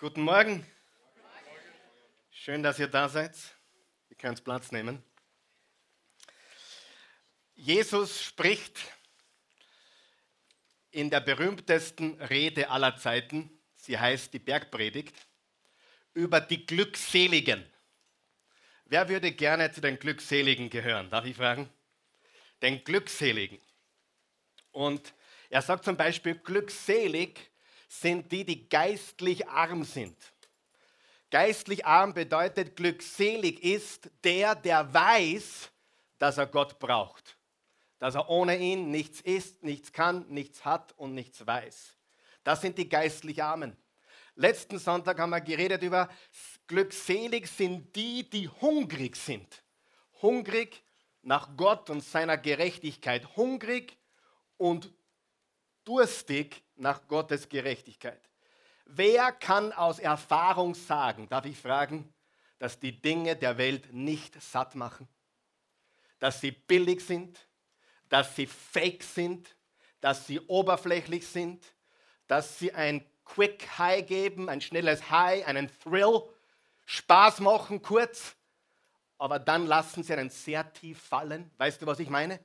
[0.00, 0.66] Guten Morgen.
[2.30, 3.36] Schön, dass ihr da seid.
[4.08, 5.04] Ihr könnt Platz nehmen.
[7.54, 8.80] Jesus spricht
[10.90, 15.14] in der berühmtesten Rede aller Zeiten, sie heißt die Bergpredigt,
[16.14, 17.70] über die Glückseligen.
[18.86, 21.10] Wer würde gerne zu den Glückseligen gehören?
[21.10, 21.68] Darf ich fragen?
[22.62, 23.60] Den Glückseligen.
[24.70, 25.12] Und
[25.50, 27.49] er sagt zum Beispiel, glückselig
[27.90, 30.16] sind die, die geistlich arm sind.
[31.28, 35.70] Geistlich arm bedeutet, glückselig ist der, der weiß,
[36.18, 37.36] dass er Gott braucht.
[37.98, 41.96] Dass er ohne ihn nichts ist, nichts kann, nichts hat und nichts weiß.
[42.44, 43.76] Das sind die geistlich Armen.
[44.36, 46.08] Letzten Sonntag haben wir geredet über,
[46.68, 49.64] glückselig sind die, die hungrig sind.
[50.22, 50.82] Hungrig
[51.22, 53.36] nach Gott und seiner Gerechtigkeit.
[53.36, 53.98] Hungrig
[54.56, 54.92] und
[55.84, 58.20] durstig nach Gottes Gerechtigkeit.
[58.84, 62.12] Wer kann aus Erfahrung sagen, darf ich fragen,
[62.58, 65.08] dass die Dinge der Welt nicht satt machen?
[66.18, 67.38] Dass sie billig sind,
[68.08, 69.56] dass sie fake sind,
[70.00, 71.64] dass sie oberflächlich sind,
[72.26, 76.22] dass sie ein Quick High geben, ein schnelles High, einen Thrill,
[76.86, 78.34] Spaß machen kurz,
[79.18, 81.50] aber dann lassen sie einen sehr tief fallen.
[81.58, 82.40] Weißt du, was ich meine?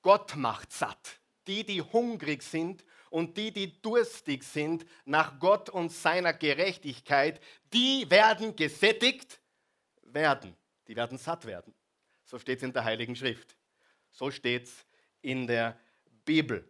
[0.00, 5.92] Gott macht satt die, die hungrig sind und die, die durstig sind nach Gott und
[5.92, 7.40] seiner Gerechtigkeit,
[7.72, 9.40] die werden gesättigt
[10.02, 10.56] werden.
[10.88, 11.72] Die werden satt werden.
[12.24, 13.56] So steht es in der Heiligen Schrift.
[14.10, 14.84] So steht es
[15.22, 15.78] in der
[16.24, 16.68] Bibel.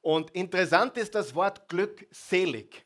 [0.00, 2.84] Und interessant ist das Wort glückselig.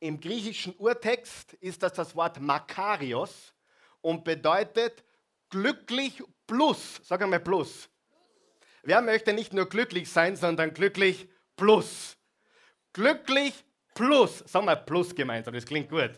[0.00, 3.54] Im griechischen Urtext ist das das Wort Makarios
[4.00, 5.04] und bedeutet
[5.50, 7.00] glücklich plus.
[7.04, 7.88] Sag einmal plus.
[8.82, 12.16] Wer möchte nicht nur glücklich sein, sondern glücklich plus?
[12.92, 16.12] Glücklich plus, sag mal plus gemeinsam, das klingt gut.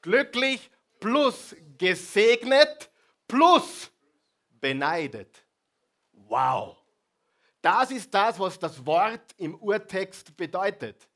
[0.00, 0.70] Glücklich
[1.00, 2.90] plus gesegnet
[3.26, 3.90] plus
[4.60, 5.44] beneidet.
[6.12, 6.76] Wow.
[7.60, 11.08] Das ist das, was das Wort im Urtext bedeutet.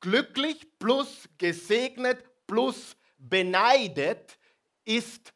[0.00, 4.38] Glücklich plus gesegnet plus beneidet
[4.84, 5.32] ist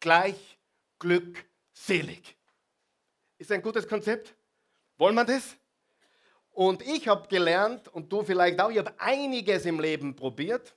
[0.00, 0.58] gleich
[0.98, 2.36] glückselig.
[3.38, 4.34] Ist ein gutes Konzept?
[4.96, 5.56] Wollen wir das?
[6.56, 10.74] Und ich habe gelernt, und du vielleicht auch, ich habe einiges im Leben probiert.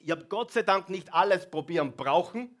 [0.00, 2.56] Ich habe Gott sei Dank nicht alles probieren brauchen,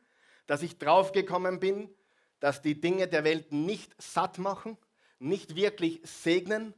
[0.46, 1.90] dass ich draufgekommen bin,
[2.38, 4.78] dass die Dinge der Welt nicht satt machen,
[5.18, 6.74] nicht wirklich segnen.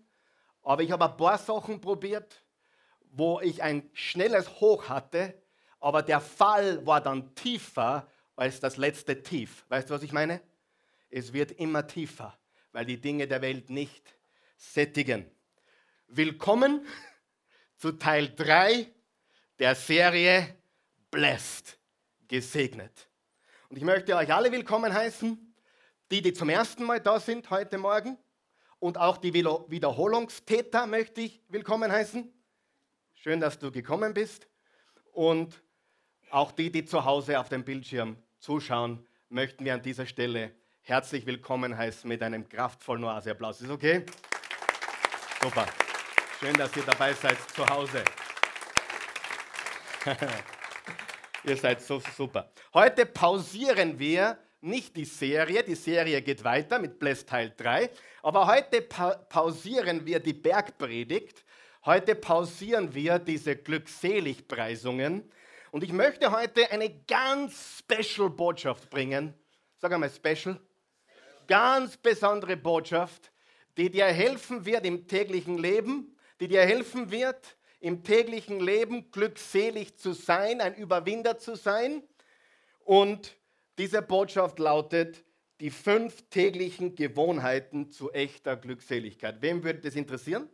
[0.62, 2.42] Aber ich habe ein paar Sachen probiert,
[3.12, 5.34] wo ich ein schnelles Hoch hatte,
[5.78, 9.66] aber der Fall war dann tiefer als das letzte Tief.
[9.69, 10.41] Weißt du, was ich meine?
[11.10, 12.34] Es wird immer tiefer
[12.72, 14.16] weil die Dinge der Welt nicht
[14.56, 15.31] sättigen.
[16.12, 16.84] Willkommen
[17.76, 18.84] zu Teil 3
[19.60, 20.56] der Serie
[21.09, 21.78] Blessed,
[22.26, 23.09] gesegnet.
[23.69, 25.54] Und ich möchte euch alle willkommen heißen,
[26.10, 28.19] die, die zum ersten Mal da sind heute Morgen
[28.81, 32.28] und auch die Wiederholungstäter möchte ich willkommen heißen.
[33.15, 34.48] Schön, dass du gekommen bist.
[35.12, 35.62] Und
[36.31, 41.25] auch die, die zu Hause auf dem Bildschirm zuschauen, möchten wir an dieser Stelle herzlich
[41.25, 43.60] willkommen heißen mit einem kraftvollen Oase-Applaus.
[43.60, 44.04] Ist okay?
[45.41, 45.69] Super.
[46.40, 48.02] Schön, dass ihr dabei seid zu Hause.
[51.44, 52.50] ihr seid so super.
[52.72, 57.90] Heute pausieren wir nicht die Serie, die Serie geht weiter mit Bless Teil 3,
[58.22, 61.44] aber heute pa pausieren wir die Bergpredigt.
[61.84, 65.30] Heute pausieren wir diese Glückseligpreisungen.
[65.72, 69.34] Und ich möchte heute eine ganz special Botschaft bringen.
[69.76, 70.58] Sag einmal special
[71.46, 73.30] ganz besondere Botschaft,
[73.76, 79.96] die dir helfen wird im täglichen Leben, die dir helfen wird, im täglichen Leben glückselig
[79.96, 82.02] zu sein, ein Überwinder zu sein.
[82.80, 83.36] Und
[83.78, 85.24] diese Botschaft lautet,
[85.60, 89.42] die fünf täglichen Gewohnheiten zu echter Glückseligkeit.
[89.42, 90.48] Wem würde das interessieren?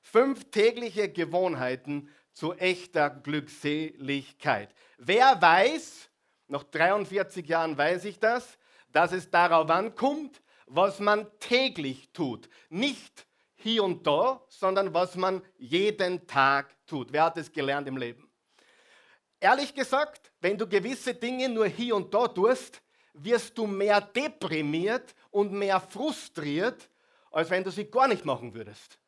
[0.00, 4.72] Fünf tägliche Gewohnheiten zu echter Glückseligkeit.
[4.98, 6.08] Wer weiß,
[6.48, 8.58] nach 43 Jahren weiß ich das,
[8.92, 12.48] dass es darauf ankommt, was man täglich tut.
[12.68, 13.25] Nicht
[13.56, 17.12] hier und da, sondern was man jeden Tag tut.
[17.12, 18.30] Wer hat es gelernt im Leben?
[19.40, 22.80] Ehrlich gesagt, wenn du gewisse Dinge nur hier und da tust,
[23.12, 26.88] wirst du mehr deprimiert und mehr frustriert,
[27.30, 28.98] als wenn du sie gar nicht machen würdest.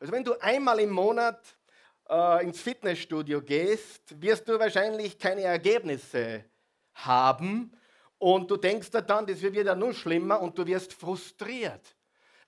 [0.00, 1.56] Also wenn du einmal im Monat
[2.08, 6.44] äh, ins Fitnessstudio gehst, wirst du wahrscheinlich keine Ergebnisse
[6.94, 7.72] haben,
[8.18, 11.94] und du denkst dir dann, das wird wieder nur schlimmer und du wirst frustriert.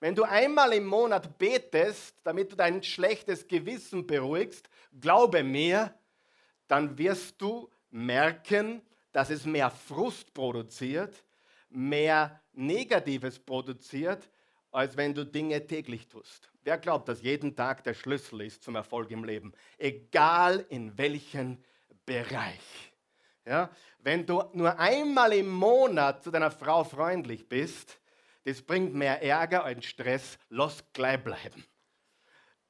[0.01, 4.67] Wenn du einmal im Monat betest, damit du dein schlechtes Gewissen beruhigst,
[4.99, 5.93] glaube mir,
[6.67, 8.81] dann wirst du merken,
[9.11, 11.23] dass es mehr Frust produziert,
[11.69, 14.27] mehr Negatives produziert,
[14.71, 16.49] als wenn du Dinge täglich tust.
[16.63, 19.53] Wer glaubt, dass jeden Tag der Schlüssel ist zum Erfolg im Leben?
[19.77, 21.63] Egal in welchem
[22.07, 22.91] Bereich.
[23.45, 23.69] Ja?
[23.99, 28.00] Wenn du nur einmal im Monat zu deiner Frau freundlich bist,
[28.43, 31.65] das bringt mehr Ärger als Stress, lass gleich bleiben.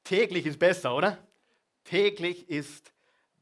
[0.04, 1.18] Täglich ist besser, oder?
[1.84, 2.92] Täglich ist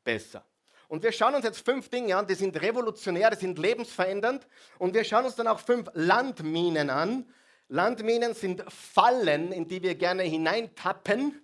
[0.04, 0.44] besser.
[0.88, 4.46] Und wir schauen uns jetzt fünf Dinge an, die sind revolutionär, die sind lebensverändernd.
[4.78, 7.28] Und wir schauen uns dann auch fünf Landminen an.
[7.68, 11.40] Landminen sind Fallen, in die wir gerne hineintappen,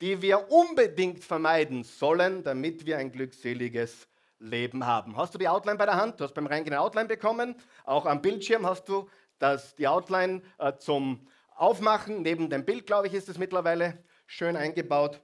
[0.00, 4.08] die wir unbedingt vermeiden sollen, damit wir ein glückseliges
[4.40, 5.16] Leben haben.
[5.16, 6.18] Hast du die Outline bei der Hand?
[6.18, 7.54] Du hast beim Reingehen eine Outline bekommen.
[7.84, 9.08] Auch am Bildschirm hast du
[9.40, 11.26] das, die Outline äh, zum
[11.56, 12.22] Aufmachen.
[12.22, 15.20] Neben dem Bild, glaube ich, ist es mittlerweile schön eingebaut.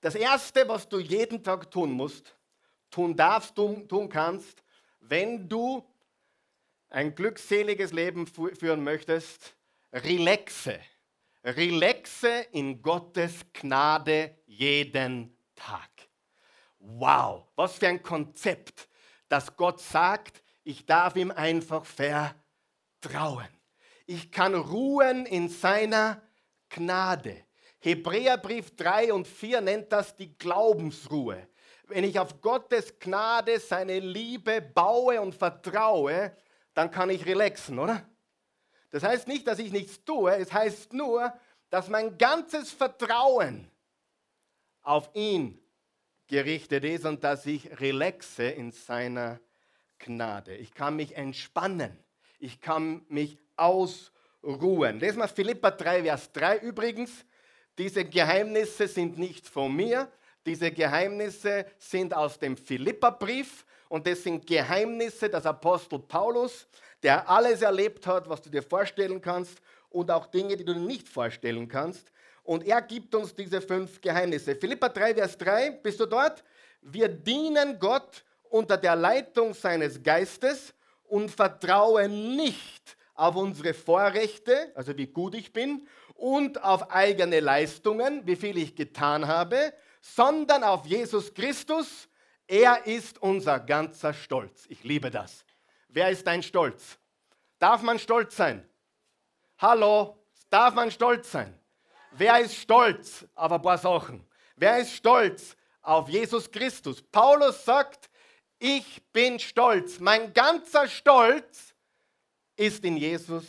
[0.00, 2.34] Das Erste, was du jeden Tag tun musst,
[2.90, 4.62] tun darfst, tun, tun kannst,
[5.00, 5.84] wenn du
[6.88, 9.54] ein glückseliges Leben führen möchtest,
[9.92, 10.80] relaxe.
[11.44, 15.90] Relaxe in Gottes Gnade jeden Tag.
[16.78, 18.88] Wow, was für ein Konzept,
[19.28, 22.39] dass Gott sagt, ich darf ihm einfach vertrauen.
[24.06, 26.22] Ich kann ruhen in seiner
[26.68, 27.44] Gnade.
[27.80, 31.48] Hebräerbrief 3 und 4 nennt das die Glaubensruhe.
[31.86, 36.36] Wenn ich auf Gottes Gnade, seine Liebe baue und vertraue,
[36.74, 38.06] dann kann ich relaxen, oder?
[38.90, 41.32] Das heißt nicht, dass ich nichts tue, es heißt nur,
[41.70, 43.70] dass mein ganzes Vertrauen
[44.82, 45.60] auf ihn
[46.26, 49.40] gerichtet ist und dass ich relaxe in seiner
[49.98, 50.56] Gnade.
[50.56, 51.96] Ich kann mich entspannen.
[52.42, 54.98] Ich kann mich ausruhen.
[54.98, 57.10] Lesen wir Philippa 3, Vers 3 übrigens.
[57.76, 60.10] Diese Geheimnisse sind nicht von mir,
[60.46, 66.66] diese Geheimnisse sind aus dem Philipperbrief und das sind Geheimnisse des Apostel Paulus,
[67.02, 69.60] der alles erlebt hat, was du dir vorstellen kannst
[69.90, 72.10] und auch Dinge, die du dir nicht vorstellen kannst.
[72.42, 74.56] Und er gibt uns diese fünf Geheimnisse.
[74.56, 76.42] Philippa 3, Vers 3, bist du dort?
[76.80, 80.72] Wir dienen Gott unter der Leitung seines Geistes
[81.10, 88.26] und vertrauen nicht auf unsere Vorrechte, also wie gut ich bin, und auf eigene Leistungen,
[88.26, 92.08] wie viel ich getan habe, sondern auf Jesus Christus.
[92.46, 94.64] Er ist unser ganzer Stolz.
[94.68, 95.44] Ich liebe das.
[95.88, 96.98] Wer ist dein Stolz?
[97.58, 98.68] Darf man stolz sein?
[99.58, 100.16] Hallo,
[100.48, 101.58] darf man stolz sein?
[102.12, 104.26] Wer ist stolz auf ein paar Sachen?
[104.56, 107.02] Wer ist stolz auf Jesus Christus?
[107.02, 108.09] Paulus sagt,
[108.60, 109.98] ich bin stolz.
[109.98, 111.74] Mein ganzer Stolz
[112.54, 113.46] ist in Jesus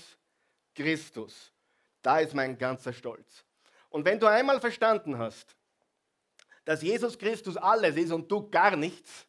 [0.74, 1.52] Christus.
[2.02, 3.46] Da ist mein ganzer Stolz.
[3.90, 5.56] Und wenn du einmal verstanden hast,
[6.64, 9.28] dass Jesus Christus alles ist und du gar nichts,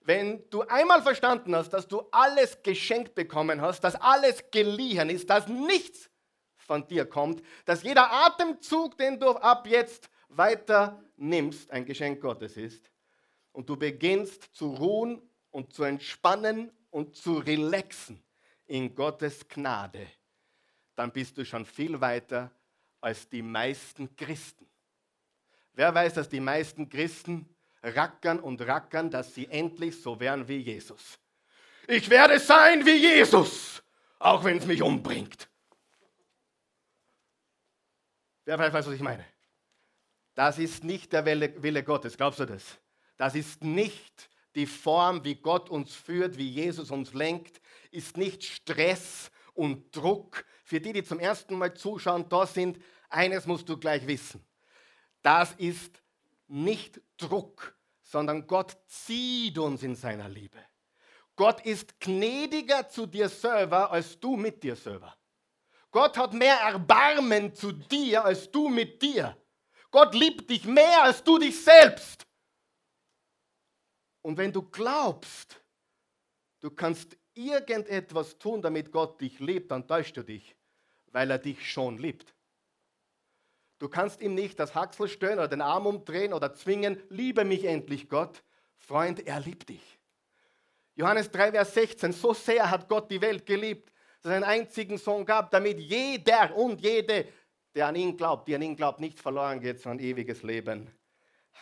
[0.00, 5.28] wenn du einmal verstanden hast, dass du alles geschenkt bekommen hast, dass alles geliehen ist,
[5.28, 6.08] dass nichts
[6.56, 12.56] von dir kommt, dass jeder Atemzug, den du ab jetzt weiter nimmst, ein Geschenk Gottes
[12.56, 12.89] ist,
[13.52, 15.20] und du beginnst zu ruhen
[15.50, 18.22] und zu entspannen und zu relaxen
[18.66, 20.06] in Gottes Gnade,
[20.94, 22.50] dann bist du schon viel weiter
[23.00, 24.68] als die meisten Christen.
[25.72, 27.48] Wer weiß, dass die meisten Christen
[27.82, 31.18] rackern und rackern, dass sie endlich so werden wie Jesus.
[31.88, 33.82] Ich werde sein wie Jesus,
[34.18, 35.48] auch wenn es mich umbringt.
[38.44, 39.24] Wer weiß, was ich meine?
[40.34, 42.78] Das ist nicht der Wille, Gottes, glaubst du das?
[43.20, 47.60] Das ist nicht die Form, wie Gott uns führt, wie Jesus uns lenkt,
[47.90, 52.78] ist nicht Stress und Druck, für die, die zum ersten Mal zuschauen, da sind,
[53.10, 54.42] eines musst du gleich wissen.
[55.20, 56.02] Das ist
[56.48, 60.56] nicht Druck, sondern Gott zieht uns in seiner Liebe.
[61.36, 65.14] Gott ist gnädiger zu dir selber als du mit dir selber.
[65.90, 69.36] Gott hat mehr Erbarmen zu dir als du mit dir.
[69.90, 72.26] Gott liebt dich mehr als du dich selbst.
[74.22, 75.60] Und wenn du glaubst,
[76.60, 80.54] du kannst irgendetwas tun, damit Gott dich liebt, dann täuschst du dich
[81.12, 82.34] weil er dich schon liebt.
[83.78, 87.64] Du kannst ihm nicht das Haxel stören oder den Arm umdrehen oder zwingen, liebe mich
[87.64, 88.42] endlich Gott.
[88.76, 89.98] Freund, er liebt dich.
[90.96, 94.98] Johannes 3, Vers 16, so sehr hat Gott die Welt geliebt, dass er einen einzigen
[94.98, 97.26] Sohn gab, damit jeder und jede,
[97.74, 100.90] der an ihn glaubt, die an ihn glaubt, nicht verloren geht, sondern ewiges Leben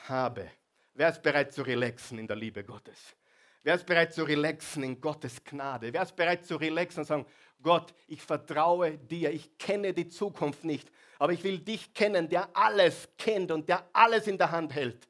[0.08, 0.50] habe.
[0.98, 3.14] Wer ist bereit zu relaxen in der Liebe Gottes?
[3.62, 5.92] Wer ist bereit zu relaxen in Gottes Gnade?
[5.92, 7.26] Wer ist bereit zu relaxen und sagen,
[7.62, 10.90] Gott, ich vertraue dir, ich kenne die Zukunft nicht,
[11.20, 15.08] aber ich will dich kennen, der alles kennt und der alles in der Hand hält.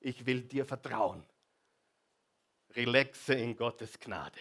[0.00, 1.24] ich will dir vertrauen.
[2.70, 4.40] Relaxe in Gottes Gnade.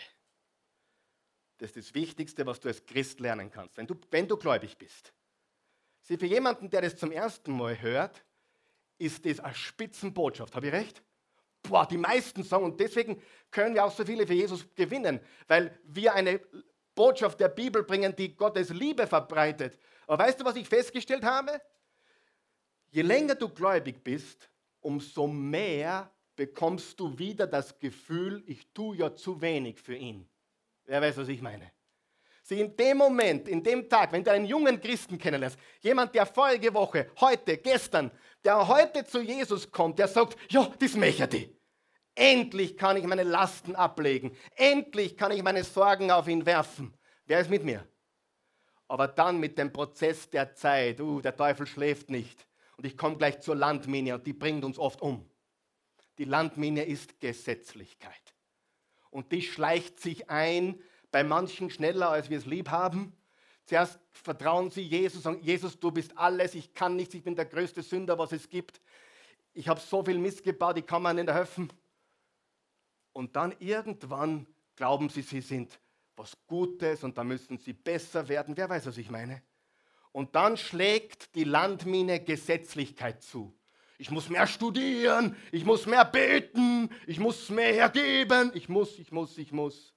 [1.59, 4.75] Das ist das Wichtigste, was du als Christ lernen kannst, wenn du, wenn du gläubig
[4.75, 5.13] bist.
[6.01, 8.23] Sieh, für jemanden, der das zum ersten Mal hört,
[8.97, 10.55] ist das eine Spitzenbotschaft.
[10.55, 11.03] Habe ich recht?
[11.63, 15.77] Boah, die meisten sagen, und deswegen können wir auch so viele für Jesus gewinnen, weil
[15.83, 16.39] wir eine
[16.95, 19.77] Botschaft der Bibel bringen, die Gottes Liebe verbreitet.
[20.07, 21.61] Aber weißt du, was ich festgestellt habe?
[22.89, 24.49] Je länger du gläubig bist,
[24.79, 30.27] umso mehr bekommst du wieder das Gefühl, ich tue ja zu wenig für ihn.
[30.85, 31.71] Wer weiß, was ich meine?
[32.43, 36.25] Sieh, in dem Moment, in dem Tag, wenn du einen jungen Christen kennenlernst, jemand, der
[36.25, 38.09] vorige Woche, heute, gestern,
[38.43, 41.57] der heute zu Jesus kommt, der sagt, ja, das möchte ich.
[42.15, 44.35] Endlich kann ich meine Lasten ablegen.
[44.55, 46.93] Endlich kann ich meine Sorgen auf ihn werfen.
[47.25, 47.87] Wer ist mit mir?
[48.87, 52.47] Aber dann mit dem Prozess der Zeit, uh, der Teufel schläft nicht.
[52.77, 55.29] Und ich komme gleich zur Landmine und die bringt uns oft um.
[56.17, 58.33] Die Landmine ist Gesetzlichkeit.
[59.09, 63.16] Und die schleicht sich ein, bei manchen schneller, als wir es lieb haben.
[63.67, 67.45] Zuerst vertrauen sie Jesus, sagen, Jesus, du bist alles, ich kann nichts, ich bin der
[67.45, 68.79] größte Sünder, was es gibt.
[69.53, 71.69] Ich habe so viel Mist gebaut, ich kann mir nicht helfen.
[73.11, 74.47] Und dann irgendwann
[74.77, 75.77] glauben sie, sie sind
[76.15, 78.55] was Gutes und da müssen sie besser werden.
[78.55, 79.43] Wer weiß, was ich meine?
[80.13, 83.53] Und dann schlägt die Landmine Gesetzlichkeit zu.
[83.97, 89.11] Ich muss mehr studieren, ich muss mehr beten, ich muss mehr hergeben, ich muss, ich
[89.11, 89.93] muss, ich muss.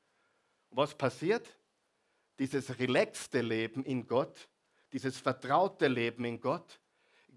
[0.71, 1.47] Und was passiert?
[2.41, 4.49] Dieses relaxte Leben in Gott,
[4.95, 6.81] dieses vertraute Leben in Gott,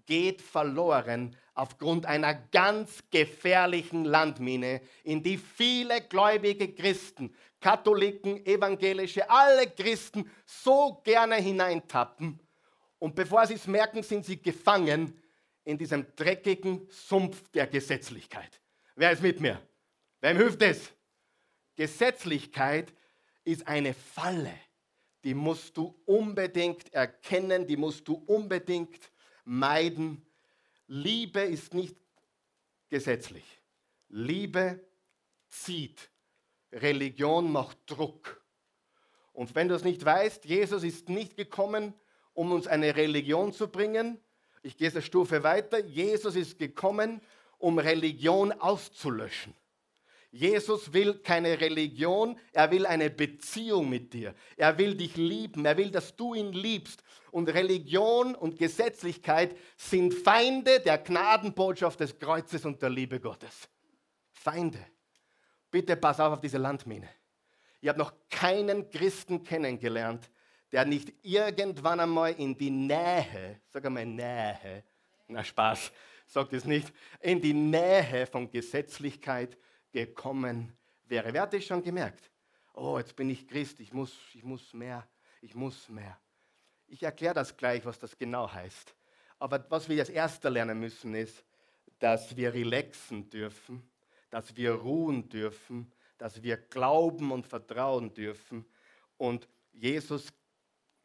[0.06, 9.68] geht verloren aufgrund einer ganz gefährlichen Landmine, in die viele gläubige Christen, Katholiken, Evangelische, alle
[9.68, 12.40] Christen so gerne hineintappen.
[12.98, 15.20] Und bevor sie es merken, sind sie gefangen
[15.64, 18.58] in diesem dreckigen Sumpf der Gesetzlichkeit.
[18.96, 19.60] Wer ist mit mir?
[20.22, 20.94] Wem hilft es?
[21.76, 22.90] Gesetzlichkeit
[23.44, 24.54] ist eine Falle.
[25.24, 29.10] Die musst du unbedingt erkennen, die musst du unbedingt
[29.44, 30.24] meiden.
[30.86, 31.96] Liebe ist nicht
[32.90, 33.44] gesetzlich.
[34.08, 34.80] Liebe
[35.48, 36.10] zieht.
[36.72, 38.42] Religion macht Druck.
[39.32, 41.94] Und wenn du es nicht weißt, Jesus ist nicht gekommen,
[42.34, 44.20] um uns eine Religion zu bringen,
[44.62, 45.78] ich gehe eine Stufe weiter.
[45.84, 47.20] Jesus ist gekommen,
[47.58, 49.54] um Religion auszulöschen.
[50.34, 54.34] Jesus will keine Religion, er will eine Beziehung mit dir.
[54.56, 57.04] Er will dich lieben, er will, dass du ihn liebst.
[57.30, 63.68] Und Religion und Gesetzlichkeit sind Feinde der Gnadenbotschaft des Kreuzes und der Liebe Gottes.
[64.32, 64.84] Feinde.
[65.70, 67.08] Bitte pass auf auf diese Landmine.
[67.80, 70.28] Ich habe noch keinen Christen kennengelernt,
[70.72, 74.82] der nicht irgendwann einmal in die Nähe, sag einmal Nähe,
[75.28, 75.92] na Spaß,
[76.26, 79.56] sagt es nicht, in die Nähe von Gesetzlichkeit
[79.94, 81.32] gekommen wäre.
[81.32, 82.30] Wer hat das schon gemerkt?
[82.74, 85.08] Oh, jetzt bin ich Christ, ich muss, ich muss mehr,
[85.40, 86.18] ich muss mehr.
[86.88, 88.94] Ich erkläre das gleich, was das genau heißt.
[89.38, 91.44] Aber was wir als erster lernen müssen, ist,
[92.00, 93.88] dass wir relaxen dürfen,
[94.30, 98.66] dass wir ruhen dürfen, dass wir glauben und vertrauen dürfen.
[99.16, 100.32] Und Jesus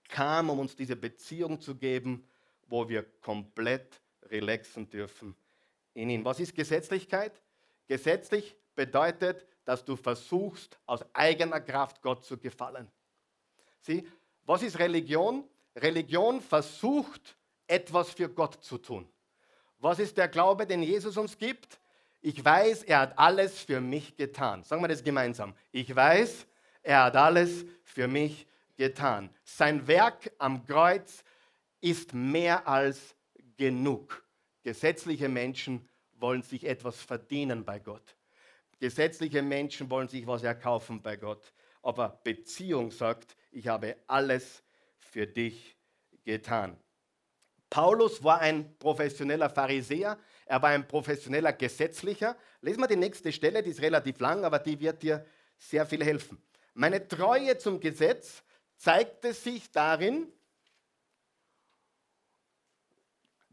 [0.07, 2.27] kam, um uns diese Beziehung zu geben,
[2.67, 5.35] wo wir komplett relaxen dürfen
[5.93, 6.25] in ihn.
[6.25, 7.39] Was ist Gesetzlichkeit?
[7.87, 12.89] Gesetzlich bedeutet, dass du versuchst, aus eigener Kraft Gott zu gefallen.
[13.81, 14.07] Sieh,
[14.45, 15.43] was ist Religion?
[15.75, 17.35] Religion versucht,
[17.67, 19.05] etwas für Gott zu tun.
[19.79, 21.77] Was ist der Glaube, den Jesus uns gibt?
[22.21, 24.63] Ich weiß, er hat alles für mich getan.
[24.63, 25.53] Sagen wir das gemeinsam.
[25.73, 26.47] Ich weiß,
[26.81, 29.29] er hat alles für mich getan.
[29.43, 31.25] Sein Werk am Kreuz
[31.81, 33.13] ist mehr als
[33.57, 34.23] genug.
[34.63, 38.15] Gesetzliche Menschen wollen sich etwas verdienen bei Gott.
[38.79, 41.53] Gesetzliche Menschen wollen sich was erkaufen bei Gott.
[41.81, 44.63] Aber Beziehung sagt, ich habe alles
[44.97, 45.77] für dich
[46.23, 46.77] getan.
[47.69, 52.35] Paulus war ein professioneller Pharisäer, er war ein professioneller Gesetzlicher.
[52.61, 55.25] Lesen wir die nächste Stelle, die ist relativ lang, aber die wird dir
[55.57, 56.41] sehr viel helfen.
[56.73, 58.43] Meine Treue zum Gesetz
[58.77, 60.31] zeigte sich darin,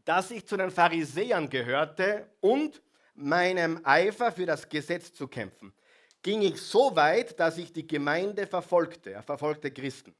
[0.03, 2.81] dass ich zu den Pharisäern gehörte und
[3.17, 5.73] meinem Eifer für das Gesetz zu kämpfen.
[6.21, 9.11] Ging ich so weit, dass ich die Gemeinde verfolgte.
[9.11, 10.15] Er verfolgte Christen.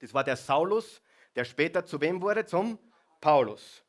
[0.00, 1.00] Das war der Saulus,
[1.34, 2.44] der später zu wem wurde?
[2.44, 2.78] Zum
[3.20, 3.82] Paulus.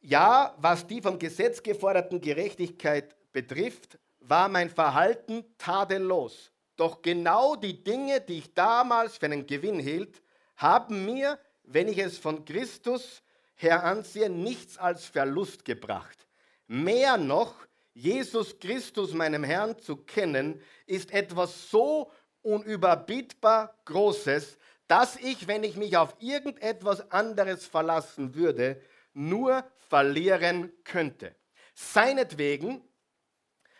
[0.00, 6.50] Ja, was die vom Gesetz geforderten Gerechtigkeit betrifft, war mein Verhalten tadellos.
[6.76, 10.22] Doch genau die Dinge, die ich damals für einen Gewinn hielt,
[10.56, 13.22] haben mir, wenn ich es von Christus
[13.56, 16.26] her ansehe, nichts als Verlust gebracht.
[16.66, 17.54] Mehr noch,
[17.92, 22.10] Jesus Christus, meinem Herrn, zu kennen, ist etwas so
[22.42, 28.80] unüberbietbar Großes, dass ich, wenn ich mich auf irgendetwas anderes verlassen würde,
[29.12, 31.34] nur verlieren könnte.
[31.74, 32.82] Seinetwegen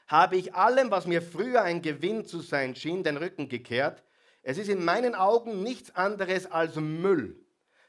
[0.06, 4.02] habe ich allem, was mir früher ein Gewinn zu sein schien, den Rücken gekehrt.
[4.42, 7.43] Es ist in meinen Augen nichts anderes als Müll.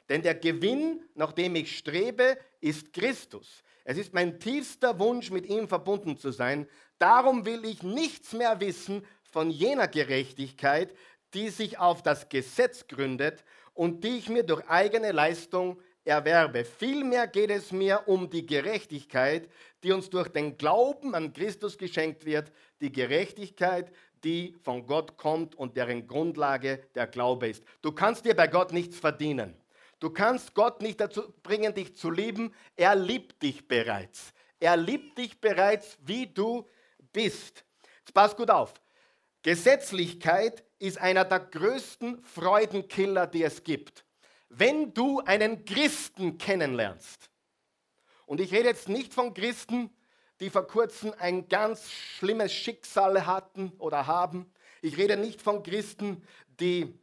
[0.09, 3.63] Denn der Gewinn, nach dem ich strebe, ist Christus.
[3.83, 6.67] Es ist mein tiefster Wunsch, mit ihm verbunden zu sein.
[6.97, 10.95] Darum will ich nichts mehr wissen von jener Gerechtigkeit,
[11.33, 13.43] die sich auf das Gesetz gründet
[13.73, 16.63] und die ich mir durch eigene Leistung erwerbe.
[16.63, 19.49] Vielmehr geht es mir um die Gerechtigkeit,
[19.83, 23.91] die uns durch den Glauben an Christus geschenkt wird, die Gerechtigkeit,
[24.23, 27.63] die von Gott kommt und deren Grundlage der Glaube ist.
[27.81, 29.55] Du kannst dir bei Gott nichts verdienen.
[29.99, 32.53] Du kannst Gott nicht dazu bringen, dich zu lieben.
[32.75, 34.33] Er liebt dich bereits.
[34.59, 36.67] Er liebt dich bereits, wie du
[37.13, 37.65] bist.
[37.99, 38.73] Jetzt pass gut auf.
[39.41, 44.05] Gesetzlichkeit ist einer der größten Freudenkiller, die es gibt
[44.57, 47.29] wenn du einen Christen kennenlernst,
[48.25, 49.91] und ich rede jetzt nicht von Christen,
[50.39, 54.51] die vor kurzem ein ganz schlimmes Schicksal hatten oder haben.
[54.81, 56.23] Ich rede nicht von Christen,
[56.59, 56.97] die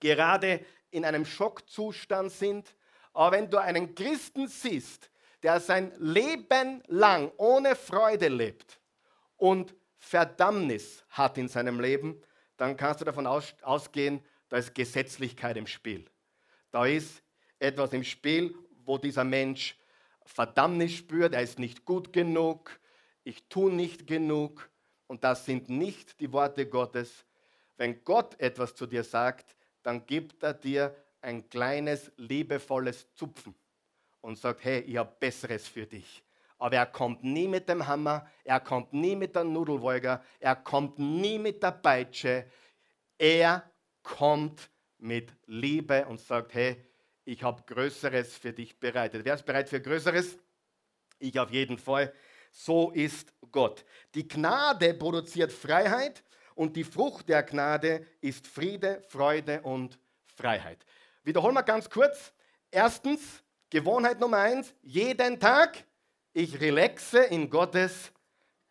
[0.00, 2.74] gerade in einem Schockzustand sind.
[3.12, 5.10] Aber wenn du einen Christen siehst,
[5.42, 8.80] der sein Leben lang ohne Freude lebt
[9.36, 12.22] und Verdammnis hat in seinem Leben,
[12.56, 16.08] dann kannst du davon ausgehen, da ist Gesetzlichkeit im Spiel.
[16.70, 17.22] Da ist
[17.58, 18.54] etwas im Spiel,
[18.84, 19.76] wo dieser Mensch
[20.24, 22.78] Verdammnis spürt, er ist nicht gut genug,
[23.24, 24.70] ich tue nicht genug.
[25.06, 27.24] Und das sind nicht die Worte Gottes.
[27.76, 29.56] Wenn Gott etwas zu dir sagt,
[29.88, 33.54] dann gibt er dir ein kleines, liebevolles Zupfen
[34.20, 36.22] und sagt, hey, ich habe Besseres für dich.
[36.58, 40.98] Aber er kommt nie mit dem Hammer, er kommt nie mit der Nudelwolger, er kommt
[40.98, 42.50] nie mit der Peitsche.
[43.16, 43.64] Er
[44.02, 46.84] kommt mit Liebe und sagt, hey,
[47.24, 49.24] ich habe Größeres für dich bereitet.
[49.24, 50.36] Wer ist bereit für Größeres?
[51.18, 52.12] Ich auf jeden Fall.
[52.50, 53.86] So ist Gott.
[54.14, 56.22] Die Gnade produziert Freiheit
[56.58, 59.96] und die Frucht der Gnade ist Friede, Freude und
[60.34, 60.84] Freiheit.
[61.22, 62.32] Wiederholen wir ganz kurz.
[62.68, 65.84] Erstens, Gewohnheit Nummer eins, jeden Tag,
[66.32, 68.10] ich relaxe in Gottes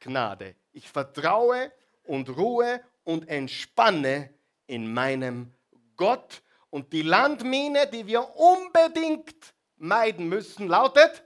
[0.02, 0.56] Gnade.
[0.74, 1.72] Ich vertraue
[2.04, 4.34] und ruhe und entspanne
[4.66, 5.54] in meinem
[5.96, 6.42] Gott.
[6.70, 11.24] Und die Landmine, die wir unbedingt meiden müssen, lautet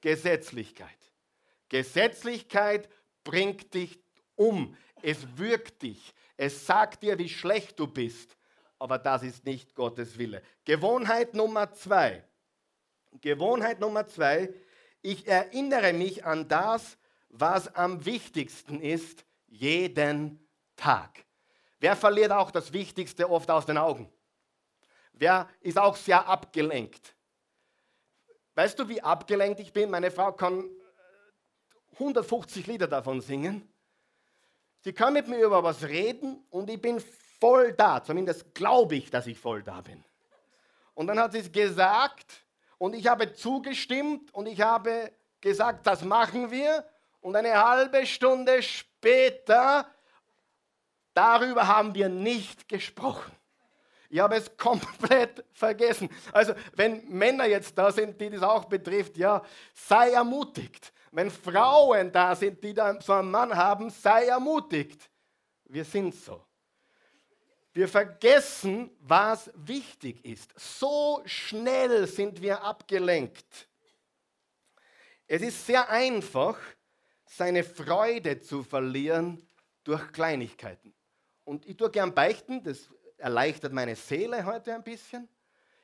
[0.00, 1.12] Gesetzlichkeit.
[1.68, 2.88] Gesetzlichkeit
[3.24, 3.98] bringt dich
[4.36, 4.76] um.
[5.02, 6.14] Es wirkt dich.
[6.36, 8.36] Es sagt dir, wie schlecht du bist.
[8.78, 10.42] Aber das ist nicht Gottes Wille.
[10.64, 12.24] Gewohnheit Nummer zwei.
[13.20, 14.52] Gewohnheit Nummer zwei.
[15.02, 16.96] Ich erinnere mich an das,
[17.28, 21.24] was am wichtigsten ist, jeden Tag.
[21.80, 24.10] Wer verliert auch das Wichtigste oft aus den Augen?
[25.12, 27.14] Wer ist auch sehr abgelenkt?
[28.54, 29.90] Weißt du, wie abgelenkt ich bin?
[29.90, 30.68] Meine Frau kann
[31.92, 33.68] 150 äh, Lieder davon singen.
[34.80, 37.02] Sie kann mit mir über was reden und ich bin
[37.40, 38.02] voll da.
[38.02, 40.04] Zumindest glaube ich, dass ich voll da bin.
[40.94, 42.44] Und dann hat sie es gesagt
[42.78, 46.84] und ich habe zugestimmt und ich habe gesagt, das machen wir.
[47.20, 49.86] Und eine halbe Stunde später
[51.18, 53.32] Darüber haben wir nicht gesprochen.
[54.08, 56.08] Ich habe es komplett vergessen.
[56.30, 59.42] Also, wenn Männer jetzt da sind, die das auch betrifft, ja,
[59.74, 60.92] sei ermutigt.
[61.10, 65.10] Wenn Frauen da sind, die da so einen Mann haben, sei ermutigt.
[65.64, 66.44] Wir sind so.
[67.72, 70.52] Wir vergessen, was wichtig ist.
[70.56, 73.68] So schnell sind wir abgelenkt.
[75.26, 76.58] Es ist sehr einfach,
[77.26, 79.46] seine Freude zu verlieren
[79.84, 80.94] durch Kleinigkeiten.
[81.44, 85.28] Und ich tue gern beichten, das erleichtert meine Seele heute ein bisschen.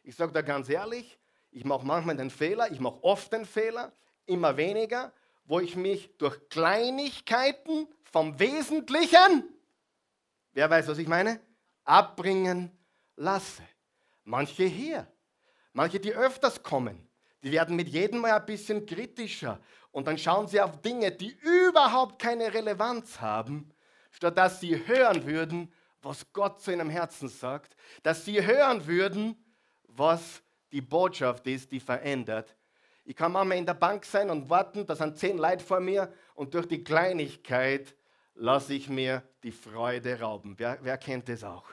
[0.02, 1.18] Ich sage da ganz ehrlich,
[1.50, 3.92] ich mache manchmal den Fehler, ich mache oft den Fehler,
[4.26, 5.12] immer weniger,
[5.44, 9.44] wo ich mich durch Kleinigkeiten vom Wesentlichen,
[10.52, 11.40] wer weiß, was ich meine,
[11.84, 12.70] abbringen
[13.16, 13.62] lasse.
[14.24, 15.06] Manche hier,
[15.72, 17.08] manche, die öfters kommen,
[17.42, 19.60] die werden mit jedem Mal ein bisschen kritischer
[19.90, 23.70] und dann schauen sie auf Dinge, die überhaupt keine Relevanz haben
[24.14, 29.36] statt dass sie hören würden, was Gott zu ihrem Herzen sagt, dass sie hören würden,
[29.88, 32.56] was die Botschaft ist, die verändert.
[33.06, 36.10] Ich kann manchmal in der Bank sein und warten, da sind zehn Leute vor mir
[36.34, 37.94] und durch die Kleinigkeit
[38.34, 40.54] lasse ich mir die Freude rauben.
[40.56, 41.66] Wer, wer kennt das auch?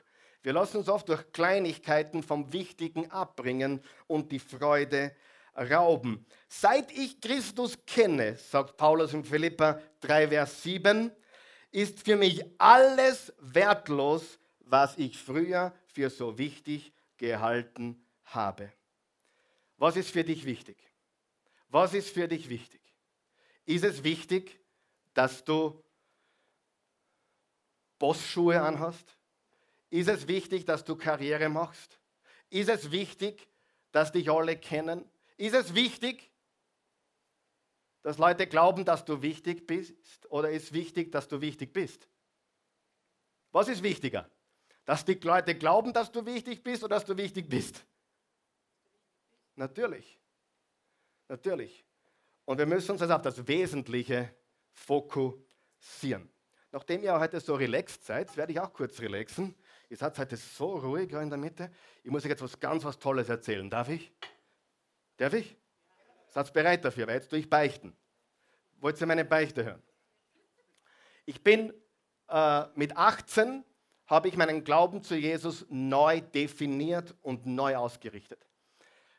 [0.44, 5.15] Wir lassen uns oft durch Kleinigkeiten vom Wichtigen abbringen und die Freude
[5.56, 6.26] rauben.
[6.50, 11.12] Seit ich Christus kenne, sagt Paulus in Philippa 3, Vers 7,
[11.72, 18.74] ist für mich alles wertlos, was ich früher für so wichtig gehalten habe.
[19.78, 20.90] Was ist für dich wichtig?
[21.72, 22.82] Was ist für dich wichtig?
[23.66, 24.60] Ist es wichtig,
[25.14, 25.82] dass du
[27.98, 29.18] Bossschuhe anhast?
[29.90, 31.98] Ist es wichtig, dass du Karriere machst?
[32.50, 33.48] Ist es wichtig,
[33.94, 35.10] dass dich alle kennen?
[35.38, 36.30] Ist es wichtig,
[38.04, 40.30] dass Leute glauben, dass du wichtig bist?
[40.30, 42.10] Oder ist wichtig, dass du wichtig bist?
[43.54, 44.30] Was ist wichtiger?
[44.84, 47.86] Dass die Leute glauben, dass du wichtig bist oder dass du wichtig bist?
[49.56, 50.21] Natürlich.
[51.32, 51.86] Natürlich.
[52.44, 54.36] Und wir müssen uns also auf das Wesentliche
[54.74, 56.30] fokussieren.
[56.74, 59.56] Nachdem ihr heute so relaxed seid, werde ich auch kurz relaxen.
[59.88, 61.72] Ihr seid heute so ruhig in der Mitte.
[62.04, 63.70] Ich muss euch jetzt was ganz was Tolles erzählen.
[63.70, 64.12] Darf ich?
[65.15, 65.56] Darf ich?
[66.28, 67.96] Seid bereit dafür, weil jetzt tue ich beichten.
[68.82, 69.82] Wollt ihr meine Beichte hören?
[71.26, 71.74] Ich bin
[72.28, 73.63] äh, mit 18
[74.06, 78.46] habe ich meinen Glauben zu Jesus neu definiert und neu ausgerichtet.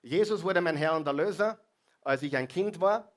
[0.02, 1.58] Jesus wurde mein Herr und Erlöser,
[2.02, 3.12] als ich ein Kind war.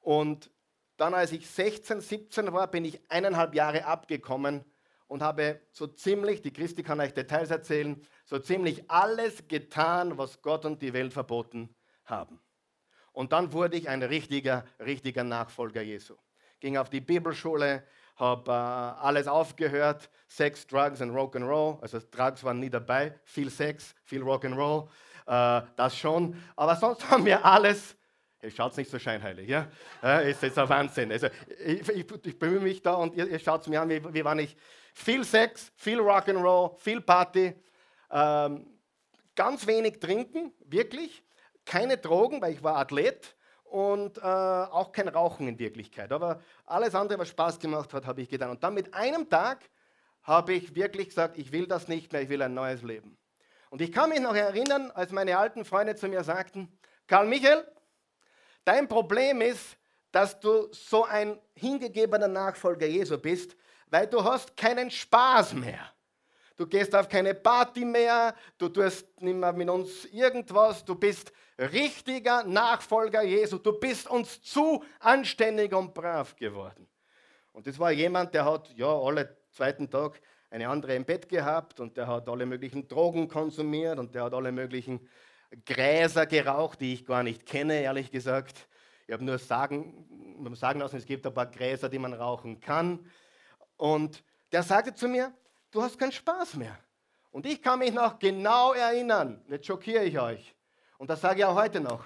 [0.00, 0.50] Und
[0.96, 4.64] dann, als ich 16, 17 war, bin ich eineinhalb Jahre abgekommen
[5.06, 10.42] und habe so ziemlich, die Christi kann euch Details erzählen, so ziemlich alles getan, was
[10.42, 11.74] Gott und die Welt verboten
[12.04, 12.40] haben.
[13.12, 16.14] Und dann wurde ich ein richtiger, richtiger Nachfolger Jesu.
[16.60, 17.84] Ging auf die Bibelschule,
[18.16, 21.80] habe äh, alles aufgehört, Sex, Drugs und Rock'n'Roll.
[21.80, 24.88] Also Drugs waren nie dabei, viel Sex, viel Rock'n'Roll,
[25.26, 26.36] äh, das schon.
[26.56, 27.96] Aber sonst haben wir alles
[28.40, 29.66] Ihr schaut nicht so scheinheilig, ja?
[30.02, 31.10] ja ist ein Wahnsinn.
[31.10, 31.26] Also,
[31.64, 34.38] ich, ich, ich bemühe mich da und ihr, ihr schaut mir an, wie, wie war
[34.38, 34.56] ich?
[34.94, 37.54] Viel Sex, viel Rock'n'Roll, viel Party,
[38.10, 38.66] ähm,
[39.34, 41.24] ganz wenig trinken, wirklich.
[41.64, 46.12] Keine Drogen, weil ich war Athlet und äh, auch kein Rauchen in Wirklichkeit.
[46.12, 48.50] Aber alles andere, was Spaß gemacht hat, habe ich getan.
[48.50, 49.68] Und dann mit einem Tag
[50.22, 53.18] habe ich wirklich gesagt, ich will das nicht mehr, ich will ein neues Leben.
[53.70, 56.72] Und ich kann mich noch erinnern, als meine alten Freunde zu mir sagten,
[57.06, 57.64] Karl Michael,
[58.68, 59.78] Dein Problem ist,
[60.12, 65.90] dass du so ein hingegebener Nachfolger Jesu bist, weil du hast keinen Spaß mehr.
[66.54, 71.32] Du gehst auf keine Party mehr, du tust nicht mehr mit uns irgendwas, du bist
[71.58, 76.86] richtiger Nachfolger Jesu, du bist uns zu anständig und brav geworden.
[77.54, 81.80] Und das war jemand, der hat ja alle zweiten Tag eine andere im Bett gehabt
[81.80, 85.08] und der hat alle möglichen Drogen konsumiert und der hat alle möglichen
[85.64, 88.68] Gräser geraucht, die ich gar nicht kenne, ehrlich gesagt.
[89.06, 90.06] Ich habe nur sagen,
[90.54, 93.10] sagen lassen, es gibt ein paar Gräser, die man rauchen kann.
[93.76, 95.32] Und der sagte zu mir,
[95.70, 96.78] du hast keinen Spaß mehr.
[97.30, 100.54] Und ich kann mich noch genau erinnern, jetzt schockiere ich euch.
[100.98, 102.04] Und das sage ich auch heute noch.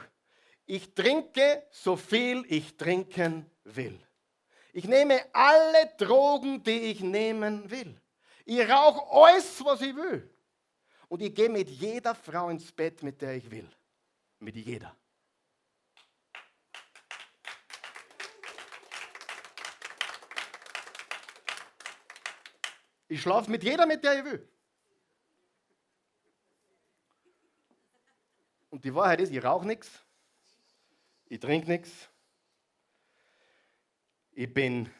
[0.66, 3.98] Ich trinke so viel ich trinken will.
[4.72, 8.00] Ich nehme alle Drogen, die ich nehmen will.
[8.44, 10.31] Ich rauche alles, was ich will.
[11.12, 13.68] Und ich gehe mit jeder Frau ins Bett, mit der ich will.
[14.38, 14.96] Mit jeder.
[23.08, 24.48] Ich schlafe mit jeder, mit der ich will.
[28.70, 29.90] Und die Wahrheit ist, ich rauche nichts,
[31.26, 32.08] ich trinke nichts,
[34.30, 34.90] ich bin,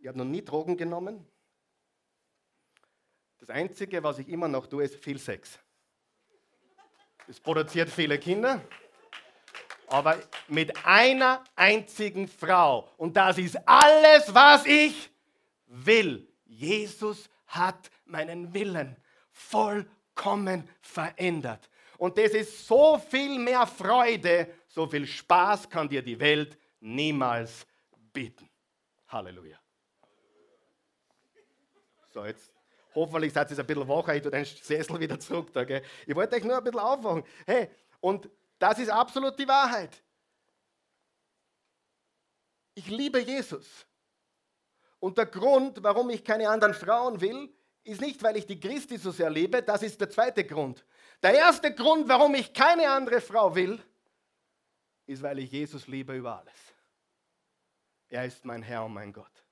[0.00, 1.24] ich habe noch nie Drogen genommen,
[3.38, 5.58] das Einzige, was ich immer noch tue, ist viel Sex.
[7.28, 8.62] Es produziert viele Kinder,
[9.88, 10.18] aber
[10.48, 12.88] mit einer einzigen Frau.
[12.96, 15.10] Und das ist alles, was ich
[15.66, 16.28] will.
[16.44, 18.96] Jesus hat meinen Willen
[19.30, 21.68] vollkommen verändert.
[21.98, 27.66] Und das ist so viel mehr Freude, so viel Spaß kann dir die Welt niemals
[28.12, 28.48] bieten.
[29.08, 29.58] Halleluja.
[32.08, 32.55] So, jetzt
[32.96, 35.52] Hoffentlich seid ihr ein bisschen wacher, ich tue den Sessel wieder zurück.
[35.52, 35.82] Da, gell?
[36.06, 37.24] Ich wollte euch nur ein bisschen aufwachen.
[37.44, 37.68] Hey,
[38.00, 40.02] und das ist absolut die Wahrheit.
[42.74, 43.86] Ich liebe Jesus.
[44.98, 47.54] Und der Grund, warum ich keine anderen Frauen will,
[47.84, 50.82] ist nicht, weil ich die Christi so sehr liebe, das ist der zweite Grund.
[51.22, 53.78] Der erste Grund, warum ich keine andere Frau will,
[55.04, 56.54] ist, weil ich Jesus liebe über alles.
[58.08, 59.44] Er ist mein Herr und mein Gott.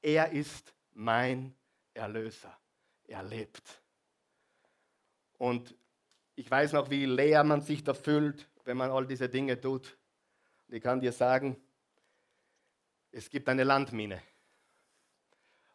[0.00, 1.56] Er ist mein
[1.96, 2.56] Erlöser.
[3.04, 3.82] Er lebt.
[5.38, 5.74] Und
[6.34, 9.96] ich weiß noch, wie leer man sich da fühlt, wenn man all diese Dinge tut.
[10.66, 11.56] Und ich kann dir sagen,
[13.10, 14.22] es gibt eine Landmine.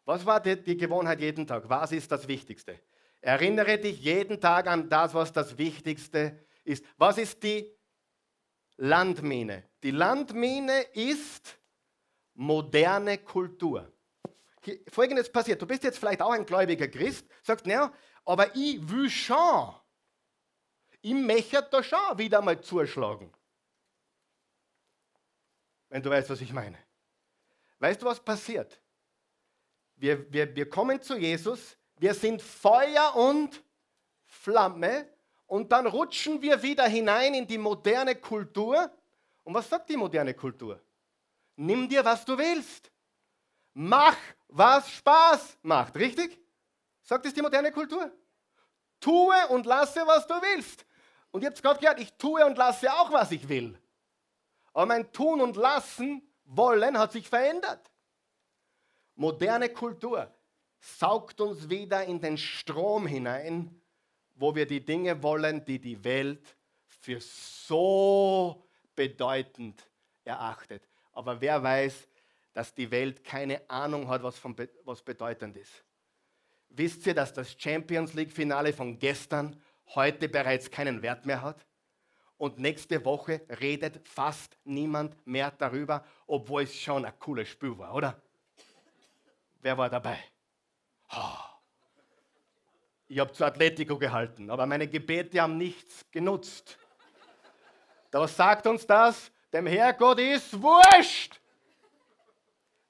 [0.04, 1.68] Was war die, die Gewohnheit jeden Tag?
[1.68, 2.80] Was ist das Wichtigste?
[3.20, 6.84] Erinnere dich jeden Tag an das, was das Wichtigste ist.
[6.96, 7.72] Was ist die
[8.76, 9.64] Landmine.
[9.82, 11.58] Die Landmine ist
[12.34, 13.92] moderne Kultur.
[14.88, 17.92] Folgendes passiert, du bist jetzt vielleicht auch ein gläubiger Christ, sagst, naja,
[18.24, 19.74] aber ich will schon,
[21.00, 23.32] ich möchte da schon wieder mal zuschlagen.
[25.88, 26.78] Wenn du weißt, was ich meine.
[27.78, 28.80] Weißt du, was passiert?
[29.96, 33.62] Wir, wir, wir kommen zu Jesus, wir sind Feuer und
[34.24, 35.08] Flamme
[35.46, 38.90] und dann rutschen wir wieder hinein in die moderne Kultur.
[39.44, 40.80] Und was sagt die moderne Kultur?
[41.56, 42.90] Nimm dir, was du willst.
[43.74, 44.16] Mach,
[44.48, 45.96] was Spaß macht.
[45.96, 46.38] Richtig?
[47.02, 48.10] Sagt es die moderne Kultur?
[49.00, 50.84] Tue und lasse, was du willst.
[51.30, 53.78] Und ihr habt gerade gehört, ich tue und lasse auch, was ich will.
[54.72, 57.90] Aber mein Tun und Lassen, Wollen hat sich verändert.
[59.14, 60.30] Moderne Kultur
[60.78, 63.80] saugt uns wieder in den Strom hinein,
[64.34, 69.88] wo wir die Dinge wollen, die die Welt für so bedeutend
[70.24, 70.86] erachtet.
[71.12, 72.08] Aber wer weiß,
[72.52, 75.84] dass die Welt keine Ahnung hat, was, von, was bedeutend ist.
[76.68, 79.60] Wisst ihr, dass das Champions League-Finale von gestern
[79.94, 81.66] heute bereits keinen Wert mehr hat?
[82.38, 87.94] Und nächste Woche redet fast niemand mehr darüber, obwohl es schon ein cooles Spiel war,
[87.94, 88.20] oder?
[89.60, 90.18] Wer war dabei?
[91.10, 91.52] Oh.
[93.06, 96.78] Ich habe zu Atletico gehalten, aber meine Gebete haben nichts genutzt.
[98.10, 101.41] Da sagt uns das, dem Herrgott ist wurscht.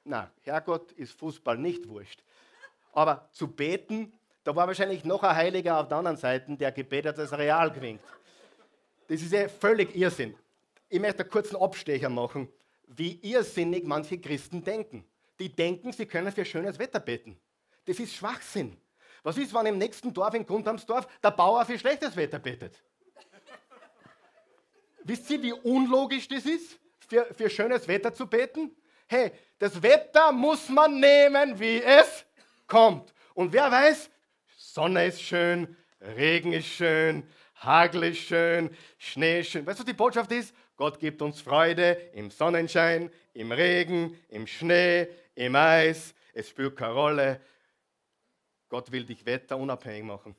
[0.04, 2.22] Na, Herrgott ist Fußball nicht wurscht.
[2.92, 4.12] Aber zu beten,
[4.44, 7.70] da war wahrscheinlich noch ein Heiliger auf der anderen Seite, der gebetet hat, dass Real
[7.70, 8.00] gewinnt.
[9.08, 10.34] Das ist ja völlig Irrsinn.
[10.88, 12.48] Ich möchte einen kurzen Abstecher machen,
[12.86, 15.04] wie irrsinnig manche Christen denken.
[15.38, 17.38] Die denken, sie können für schönes Wetter beten.
[17.84, 18.76] Das ist Schwachsinn.
[19.22, 22.82] Was ist, wenn im nächsten Dorf, in Grundamsdorf, der Bauer für schlechtes Wetter betet?
[25.04, 28.74] Wisst ihr, wie unlogisch das ist, für, für schönes Wetter zu beten?
[29.06, 32.24] Hey, das Wetter muss man nehmen, wie es
[32.66, 33.12] kommt.
[33.34, 34.10] Und wer weiß,
[34.56, 39.66] Sonne ist schön, Regen ist schön, Hagel ist schön, Schnee ist schön.
[39.66, 40.54] Weißt du, was die Botschaft ist?
[40.76, 46.14] Gott gibt uns Freude im Sonnenschein, im Regen, im Schnee, im Eis.
[46.32, 47.40] Es spielt keine Rolle.
[48.68, 50.34] Gott will dich wetterunabhängig machen.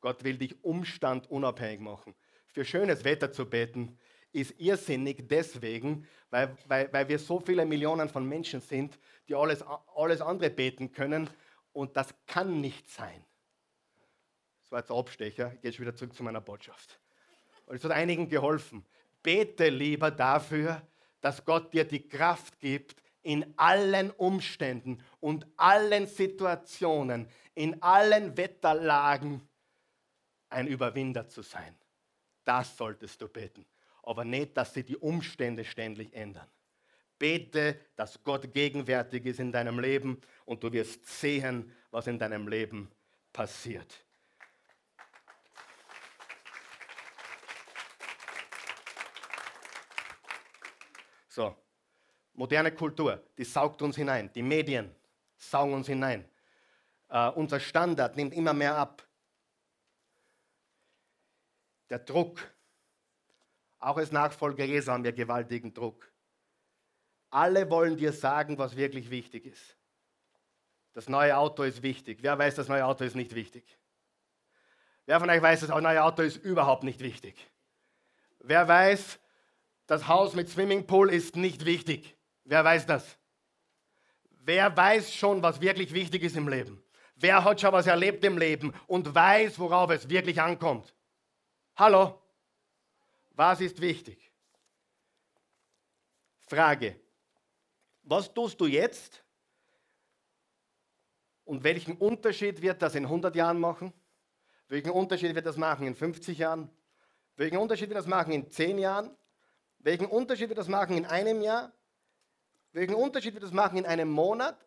[0.00, 2.14] Gott will dich umstandunabhängig machen
[2.58, 3.98] für schönes Wetter zu beten,
[4.32, 9.64] ist irrsinnig deswegen, weil, weil, weil wir so viele Millionen von Menschen sind, die alles,
[9.94, 11.28] alles andere beten können
[11.72, 13.24] und das kann nicht sein.
[14.62, 17.00] Das war jetzt der Abstecher, ich gehe schon wieder zurück zu meiner Botschaft.
[17.66, 18.84] Und es hat einigen geholfen.
[19.22, 20.82] Bete lieber dafür,
[21.20, 29.46] dass Gott dir die Kraft gibt, in allen Umständen und allen Situationen, in allen Wetterlagen
[30.48, 31.74] ein Überwinder zu sein.
[32.44, 33.66] Das solltest du beten.
[34.08, 36.48] Aber nicht, dass sie die Umstände ständig ändern.
[37.18, 42.48] Bete, dass Gott gegenwärtig ist in deinem Leben und du wirst sehen, was in deinem
[42.48, 42.90] Leben
[43.34, 44.02] passiert.
[51.28, 51.54] So,
[52.32, 54.32] moderne Kultur, die saugt uns hinein.
[54.32, 54.90] Die Medien
[55.36, 56.24] saugen uns hinein.
[57.10, 59.06] Uh, unser Standard nimmt immer mehr ab
[61.90, 62.40] der Druck.
[63.78, 66.10] Auch als Nachfolger Jesu haben wir gewaltigen Druck.
[67.30, 69.76] Alle wollen dir sagen, was wirklich wichtig ist.
[70.94, 72.18] Das neue Auto ist wichtig.
[72.22, 73.78] Wer weiß, das neue Auto ist nicht wichtig?
[75.06, 77.50] Wer von euch weiß, das neue Auto ist überhaupt nicht wichtig?
[78.40, 79.18] Wer weiß,
[79.86, 82.16] das Haus mit Swimmingpool ist nicht wichtig?
[82.44, 83.18] Wer weiß das?
[84.40, 86.82] Wer weiß schon, was wirklich wichtig ist im Leben?
[87.14, 90.94] Wer hat schon was erlebt im Leben und weiß, worauf es wirklich ankommt?
[91.76, 92.20] Hallo,
[93.38, 94.32] was ist wichtig?
[96.40, 96.98] Frage,
[98.02, 99.22] was tust du jetzt
[101.44, 103.92] und welchen Unterschied wird das in 100 Jahren machen?
[104.66, 106.68] Welchen Unterschied wird das machen in 50 Jahren?
[107.36, 109.16] Welchen Unterschied wird das machen in 10 Jahren?
[109.78, 111.72] Welchen Unterschied wird das machen in einem Jahr?
[112.72, 114.58] Welchen Unterschied wird das machen in einem Monat?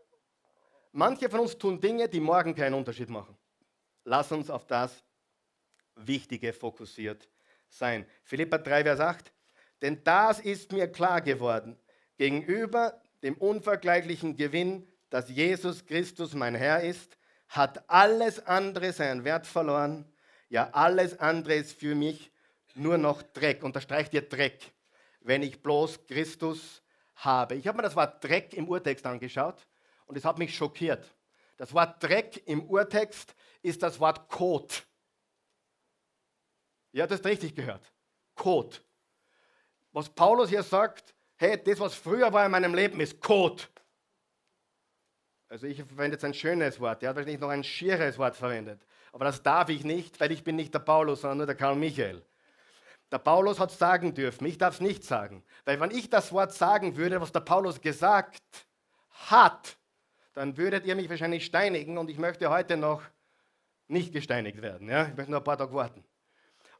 [0.93, 3.37] Manche von uns tun Dinge, die morgen keinen Unterschied machen.
[4.05, 5.03] Lass uns auf das
[5.95, 7.30] Wichtige fokussiert
[7.71, 8.05] sein.
[8.23, 9.31] Philippa 3, Vers 8.
[9.81, 11.77] Denn das ist mir klar geworden,
[12.17, 19.47] gegenüber dem unvergleichlichen Gewinn, dass Jesus Christus mein Herr ist, hat alles andere seinen Wert
[19.47, 20.05] verloren.
[20.49, 22.31] Ja, alles andere ist für mich
[22.75, 23.63] nur noch Dreck.
[23.63, 24.71] Unterstreicht ihr Dreck,
[25.19, 26.81] wenn ich bloß Christus
[27.15, 27.55] habe.
[27.55, 29.67] Ich habe mir das Wort Dreck im Urtext angeschaut
[30.05, 31.05] und es hat mich schockiert.
[31.57, 34.83] Das Wort Dreck im Urtext ist das Wort Kot.
[36.91, 37.91] Ihr habt das richtig gehört.
[38.35, 38.83] Kot.
[39.91, 43.69] was Paulus hier sagt, hey, das, was früher war in meinem Leben, ist Kot.
[45.49, 48.85] Also ich verwende jetzt ein schönes Wort, er hat wahrscheinlich noch ein schieres Wort verwendet.
[49.11, 51.75] Aber das darf ich nicht, weil ich bin nicht der Paulus, sondern nur der Karl
[51.75, 52.23] Michael.
[53.11, 55.43] Der Paulus hat es sagen dürfen, ich darf es nicht sagen.
[55.65, 58.41] Weil wenn ich das Wort sagen würde, was der Paulus gesagt
[59.09, 59.77] hat,
[60.33, 63.03] dann würdet ihr mich wahrscheinlich steinigen und ich möchte heute noch
[63.87, 64.87] nicht gesteinigt werden.
[64.87, 65.07] Ja?
[65.09, 66.05] Ich möchte nur ein paar Tage warten.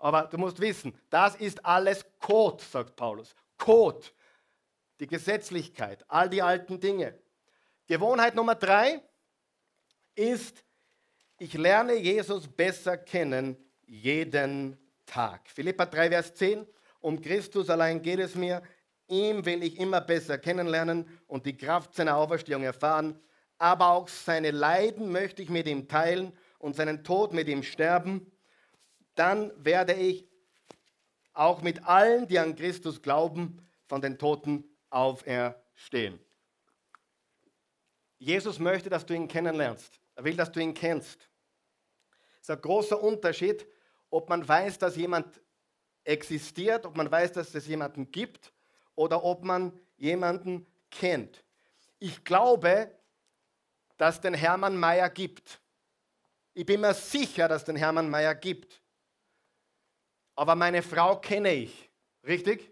[0.01, 3.35] Aber du musst wissen, das ist alles Code, sagt Paulus.
[3.55, 4.03] Code,
[4.99, 7.19] die Gesetzlichkeit, all die alten Dinge.
[7.85, 8.99] Gewohnheit Nummer drei
[10.15, 10.63] ist,
[11.37, 15.47] ich lerne Jesus besser kennen jeden Tag.
[15.51, 16.65] Philippa 3, Vers 10.
[16.99, 18.63] Um Christus allein geht es mir.
[19.07, 23.19] Ihm will ich immer besser kennenlernen und die Kraft seiner Auferstehung erfahren.
[23.59, 28.30] Aber auch seine Leiden möchte ich mit ihm teilen und seinen Tod mit ihm sterben.
[29.21, 30.27] Dann werde ich
[31.33, 36.19] auch mit allen, die an Christus glauben, von den Toten auferstehen.
[38.17, 39.99] Jesus möchte, dass du ihn kennenlernst.
[40.15, 41.29] Er will, dass du ihn kennst.
[42.33, 43.67] Es ist ein großer Unterschied,
[44.09, 45.39] ob man weiß, dass jemand
[46.03, 48.51] existiert, ob man weiß, dass es jemanden gibt
[48.95, 51.43] oder ob man jemanden kennt.
[51.99, 52.89] Ich glaube,
[53.97, 55.61] dass den Hermann Mayer gibt.
[56.55, 58.80] Ich bin mir sicher, dass den Hermann Mayer gibt.
[60.35, 61.89] Aber meine Frau kenne ich.
[62.25, 62.71] Richtig?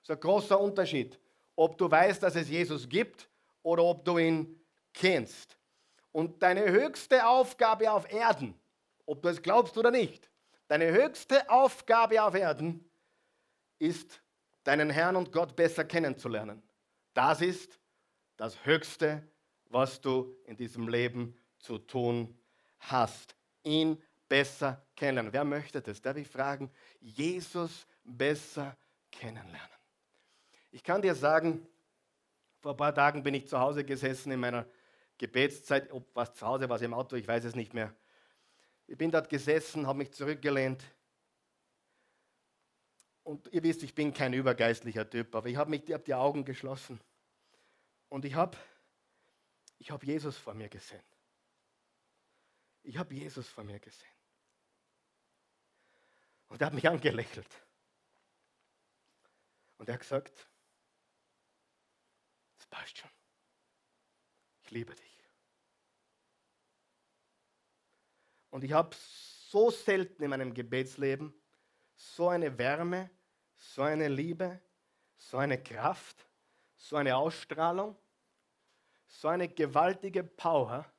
[0.00, 1.18] Das ist ein großer Unterschied,
[1.54, 3.28] ob du weißt, dass es Jesus gibt
[3.62, 4.60] oder ob du ihn
[4.92, 5.56] kennst.
[6.12, 8.54] Und deine höchste Aufgabe auf Erden,
[9.04, 10.30] ob du es glaubst oder nicht,
[10.68, 12.90] Deine höchste Aufgabe auf Erden
[13.78, 14.20] ist,
[14.64, 16.60] deinen Herrn und Gott besser kennenzulernen.
[17.14, 17.78] Das ist
[18.36, 19.22] das Höchste,
[19.68, 22.36] was du in diesem Leben zu tun
[22.80, 23.36] hast.
[23.62, 25.32] Ihn besser kennenlernen.
[25.32, 26.00] Wer möchte das?
[26.00, 26.70] Darf ich fragen?
[27.00, 28.76] Jesus besser
[29.10, 29.60] kennenlernen.
[30.70, 31.66] Ich kann dir sagen,
[32.60, 34.66] vor ein paar Tagen bin ich zu Hause gesessen in meiner
[35.18, 37.94] Gebetszeit, ob was zu Hause, was im Auto, ich weiß es nicht mehr.
[38.86, 40.84] Ich bin dort gesessen, habe mich zurückgelehnt.
[43.22, 47.00] Und ihr wisst, ich bin kein übergeistlicher Typ, aber ich habe hab die Augen geschlossen.
[48.08, 48.56] Und ich habe
[49.78, 51.02] ich hab Jesus vor mir gesehen.
[52.82, 54.15] Ich habe Jesus vor mir gesehen.
[56.48, 57.48] Und er hat mich angelächelt.
[59.78, 60.48] Und er hat gesagt,
[62.58, 63.10] es passt schon.
[64.62, 65.16] Ich liebe dich.
[68.50, 68.96] Und ich habe
[69.50, 71.34] so selten in meinem Gebetsleben
[71.94, 73.10] so eine Wärme,
[73.56, 74.60] so eine Liebe,
[75.18, 76.26] so eine Kraft,
[76.76, 77.96] so eine Ausstrahlung,
[79.06, 80.90] so eine gewaltige Power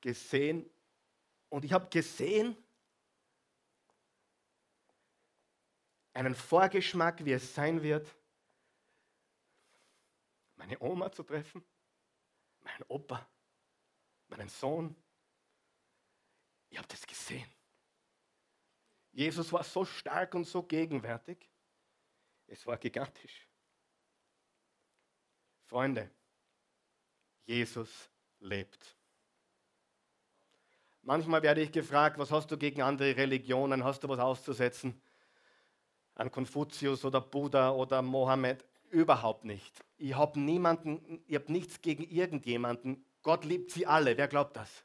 [0.00, 0.68] gesehen.
[1.48, 2.56] Und ich habe gesehen,
[6.12, 8.14] einen Vorgeschmack, wie es sein wird,
[10.56, 11.64] meine Oma zu treffen,
[12.60, 13.26] meinen Opa,
[14.28, 14.94] meinen Sohn,
[16.68, 17.48] ich habe das gesehen.
[19.12, 21.48] Jesus war so stark und so gegenwärtig.
[22.46, 23.48] Es war gigantisch.
[25.66, 26.10] Freunde,
[27.44, 28.96] Jesus lebt.
[31.02, 33.84] Manchmal werde ich gefragt, was hast du gegen andere Religionen?
[33.84, 35.00] Hast du was auszusetzen?
[36.20, 38.64] An Konfuzius oder Buddha oder Mohammed?
[38.90, 39.72] Überhaupt nicht.
[39.98, 43.04] Ich habe niemanden, ich habe nichts gegen irgendjemanden.
[43.22, 44.16] Gott liebt sie alle.
[44.16, 44.84] Wer glaubt das?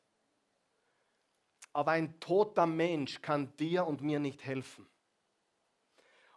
[1.75, 4.87] aber ein toter Mensch kann dir und mir nicht helfen.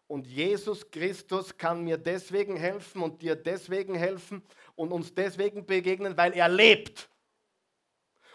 [0.08, 4.42] Und Jesus Christus kann mir deswegen helfen und dir deswegen helfen
[4.74, 7.08] und uns deswegen begegnen, weil er lebt.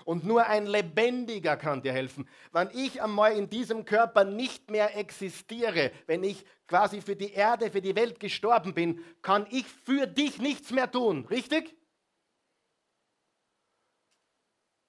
[0.05, 2.27] Und nur ein Lebendiger kann dir helfen.
[2.51, 7.71] Wenn ich einmal in diesem Körper nicht mehr existiere, wenn ich quasi für die Erde,
[7.71, 11.25] für die Welt gestorben bin, kann ich für dich nichts mehr tun.
[11.25, 11.75] Richtig?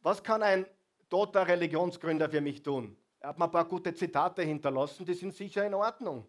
[0.00, 0.66] Was kann ein
[1.08, 2.96] toter Religionsgründer für mich tun?
[3.20, 6.28] Er hat mir ein paar gute Zitate hinterlassen, die sind sicher in Ordnung.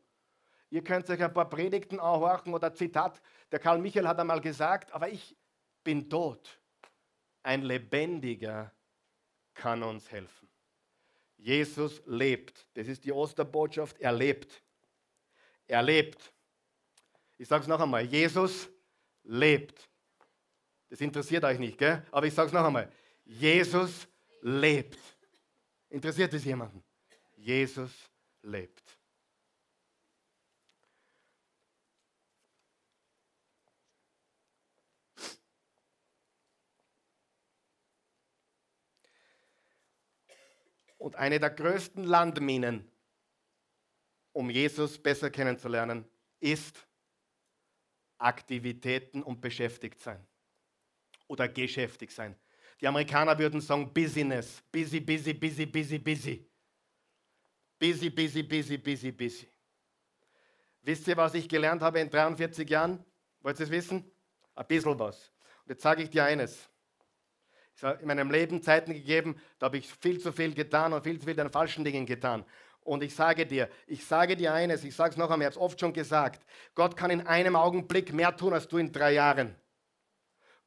[0.70, 3.22] Ihr könnt euch ein paar Predigten anhorchen oder Zitat.
[3.52, 5.36] Der Karl Michael hat einmal gesagt, aber ich
[5.84, 6.60] bin tot.
[7.46, 8.72] Ein Lebendiger
[9.54, 10.50] kann uns helfen.
[11.38, 12.68] Jesus lebt.
[12.74, 14.00] Das ist die Osterbotschaft.
[14.00, 14.64] Er lebt.
[15.68, 16.34] Er lebt.
[17.38, 18.04] Ich sage es noch einmal.
[18.04, 18.68] Jesus
[19.24, 19.88] lebt.
[20.90, 22.04] Das interessiert euch nicht, gell?
[22.10, 22.92] aber ich sage es noch einmal.
[23.24, 24.08] Jesus
[24.42, 24.98] lebt.
[25.92, 26.84] Interessiert es jemanden?
[27.36, 27.92] Jesus
[28.42, 28.85] lebt.
[41.06, 42.92] Und eine der größten Landminen,
[44.32, 46.04] um Jesus besser kennenzulernen,
[46.40, 46.88] ist
[48.18, 50.26] Aktivitäten und beschäftigt sein.
[51.28, 52.36] Oder geschäftig sein.
[52.82, 54.64] Die Amerikaner würden sagen Business.
[54.72, 56.50] Busy, busy, busy, busy, busy.
[57.78, 59.48] Busy, busy, busy, busy, busy.
[60.82, 63.06] Wisst ihr, was ich gelernt habe in 43 Jahren?
[63.42, 64.12] Wollt ihr es wissen?
[64.56, 65.32] Ein bisschen was.
[65.66, 66.68] Und jetzt sage ich dir eines.
[67.76, 71.04] Ich habe in meinem Leben Zeiten gegeben, da habe ich viel zu viel getan und
[71.04, 72.46] viel zu viel an falschen Dingen getan.
[72.82, 75.56] Und ich sage dir, ich sage dir eines, ich sage es noch einmal, ich habe
[75.56, 79.14] es oft schon gesagt, Gott kann in einem Augenblick mehr tun, als du in drei
[79.14, 79.56] Jahren.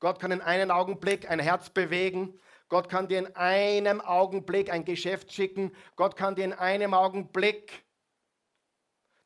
[0.00, 2.38] Gott kann in einem Augenblick ein Herz bewegen.
[2.68, 5.72] Gott kann dir in einem Augenblick ein Geschäft schicken.
[5.96, 7.84] Gott kann dir in einem Augenblick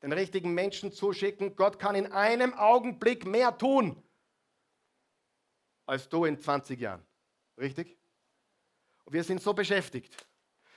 [0.03, 1.57] den richtigen Menschen zuschicken.
[1.57, 4.01] Gott kann in einem Augenblick mehr tun,
[5.87, 7.05] als du in 20 Jahren.
[7.63, 7.97] Richtig?
[9.05, 10.27] Und wir sind so beschäftigt.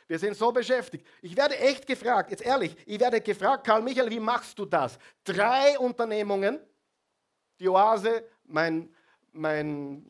[0.07, 1.05] Wir sind so beschäftigt.
[1.23, 4.99] Ich werde echt gefragt, jetzt ehrlich, ich werde gefragt, Karl Michael, wie machst du das?
[5.23, 6.59] Drei Unternehmungen,
[7.59, 8.93] die Oase, mein,
[9.31, 10.05] mein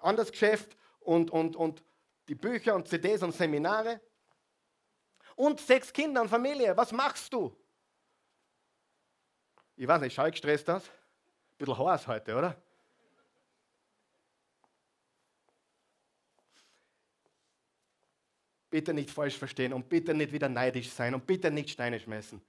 [0.00, 1.84] anderes Geschäft und, und, und
[2.28, 4.00] die Bücher und CDs und Seminare
[5.36, 6.76] und sechs Kinder und Familie.
[6.76, 7.56] Was machst du?
[9.76, 10.88] Ich weiß nicht, schau ich gestresst aus?
[10.88, 12.61] Ein bisschen heiß heute, oder?
[18.72, 22.40] Bitte nicht falsch verstehen und bitte nicht wieder neidisch sein und bitte nicht Steine schmeißen.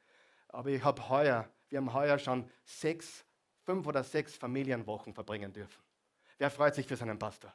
[0.48, 3.26] Aber ich habe heuer, wir haben heuer schon sechs,
[3.66, 5.84] fünf oder sechs Familienwochen verbringen dürfen.
[6.38, 7.54] Wer freut sich für seinen Pastor?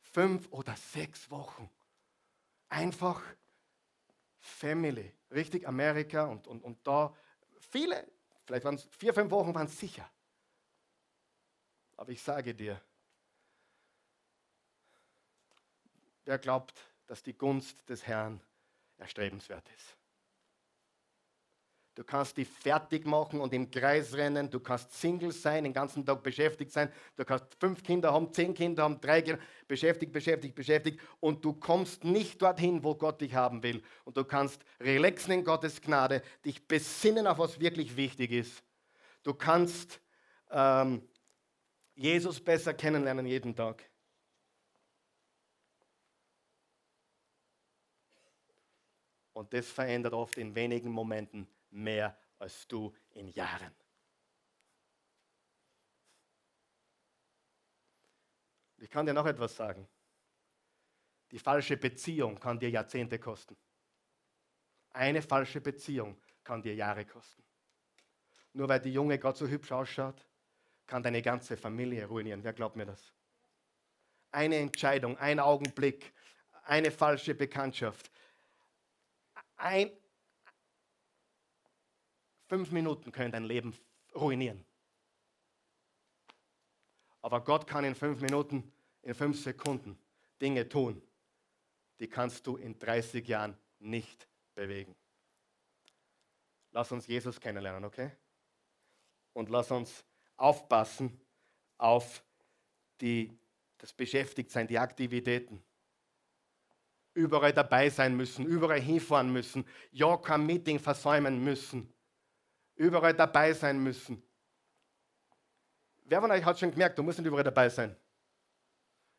[0.00, 1.68] Fünf oder sechs Wochen.
[2.70, 3.22] Einfach
[4.38, 5.12] Family.
[5.30, 7.14] Richtig Amerika und, und, und da
[7.58, 8.10] viele,
[8.46, 10.10] vielleicht waren es vier, fünf Wochen, waren es sicher.
[11.98, 12.80] Aber ich sage dir,
[16.24, 18.40] wer glaubt, dass die Gunst des Herrn
[18.98, 19.96] erstrebenswert ist.
[21.96, 24.50] Du kannst dich fertig machen und im Kreis rennen.
[24.50, 26.92] Du kannst Single sein, den ganzen Tag beschäftigt sein.
[27.16, 31.00] Du kannst fünf Kinder haben, zehn Kinder haben, drei Kinder, beschäftigt, beschäftigt, beschäftigt.
[31.20, 33.82] Und du kommst nicht dorthin, wo Gott dich haben will.
[34.04, 38.62] Und du kannst relaxen in Gottes Gnade, dich besinnen auf was wirklich wichtig ist.
[39.22, 39.98] Du kannst
[40.50, 41.02] ähm,
[41.94, 43.82] Jesus besser kennenlernen jeden Tag.
[49.36, 53.70] Und das verändert oft in wenigen Momenten mehr als du in Jahren.
[58.78, 59.86] Ich kann dir noch etwas sagen.
[61.30, 63.54] Die falsche Beziehung kann dir Jahrzehnte kosten.
[64.94, 67.44] Eine falsche Beziehung kann dir Jahre kosten.
[68.54, 70.26] Nur weil die Junge gerade so hübsch ausschaut,
[70.86, 72.42] kann deine ganze Familie ruinieren.
[72.42, 73.12] Wer glaubt mir das?
[74.30, 76.14] Eine Entscheidung, ein Augenblick,
[76.64, 78.10] eine falsche Bekanntschaft,
[79.56, 79.90] ein,
[82.48, 83.76] fünf Minuten können dein Leben
[84.14, 84.64] ruinieren.
[87.22, 89.98] Aber Gott kann in fünf Minuten, in fünf Sekunden
[90.40, 91.02] Dinge tun,
[91.98, 94.94] die kannst du in 30 Jahren nicht bewegen.
[96.72, 98.12] Lass uns Jesus kennenlernen, okay?
[99.32, 100.04] Und lass uns
[100.36, 101.20] aufpassen
[101.78, 102.22] auf
[103.00, 103.36] die,
[103.78, 105.62] das Beschäftigtsein, die Aktivitäten
[107.16, 111.92] überall dabei sein müssen, überall hinfahren müssen, ja kein Meeting versäumen müssen,
[112.74, 114.22] überall dabei sein müssen.
[116.04, 117.96] Wer von euch hat schon gemerkt, du musst nicht überall dabei sein?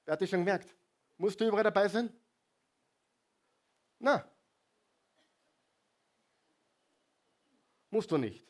[0.05, 0.73] Wer hat das schon gemerkt?
[1.17, 2.13] Musst du überall dabei sein?
[3.99, 4.31] Na.
[7.89, 8.45] Musst du nicht.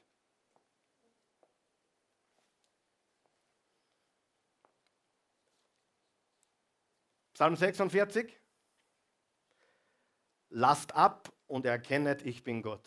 [7.33, 8.36] Psalm 46.
[10.59, 12.81] Lasst ab und erkennet, ich bin Gott.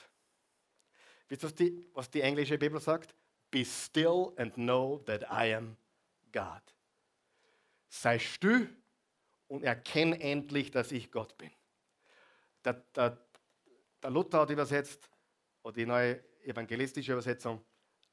[1.29, 3.14] Wisst ihr, was die, was die englische Bibel sagt?
[3.49, 5.77] Be still and know that I am
[6.33, 6.62] God.
[7.89, 8.68] Sei still
[9.47, 11.53] und erkenne endlich, dass ich Gott bin.
[12.64, 13.25] Der, der,
[14.03, 15.09] der Luther hat übersetzt,
[15.62, 17.64] oder die neue evangelistische Übersetzung,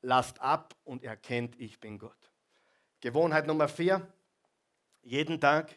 [0.03, 2.32] lasst ab und erkennt, ich bin Gott.
[2.99, 4.08] Gewohnheit Nummer vier,
[5.01, 5.76] jeden Tag,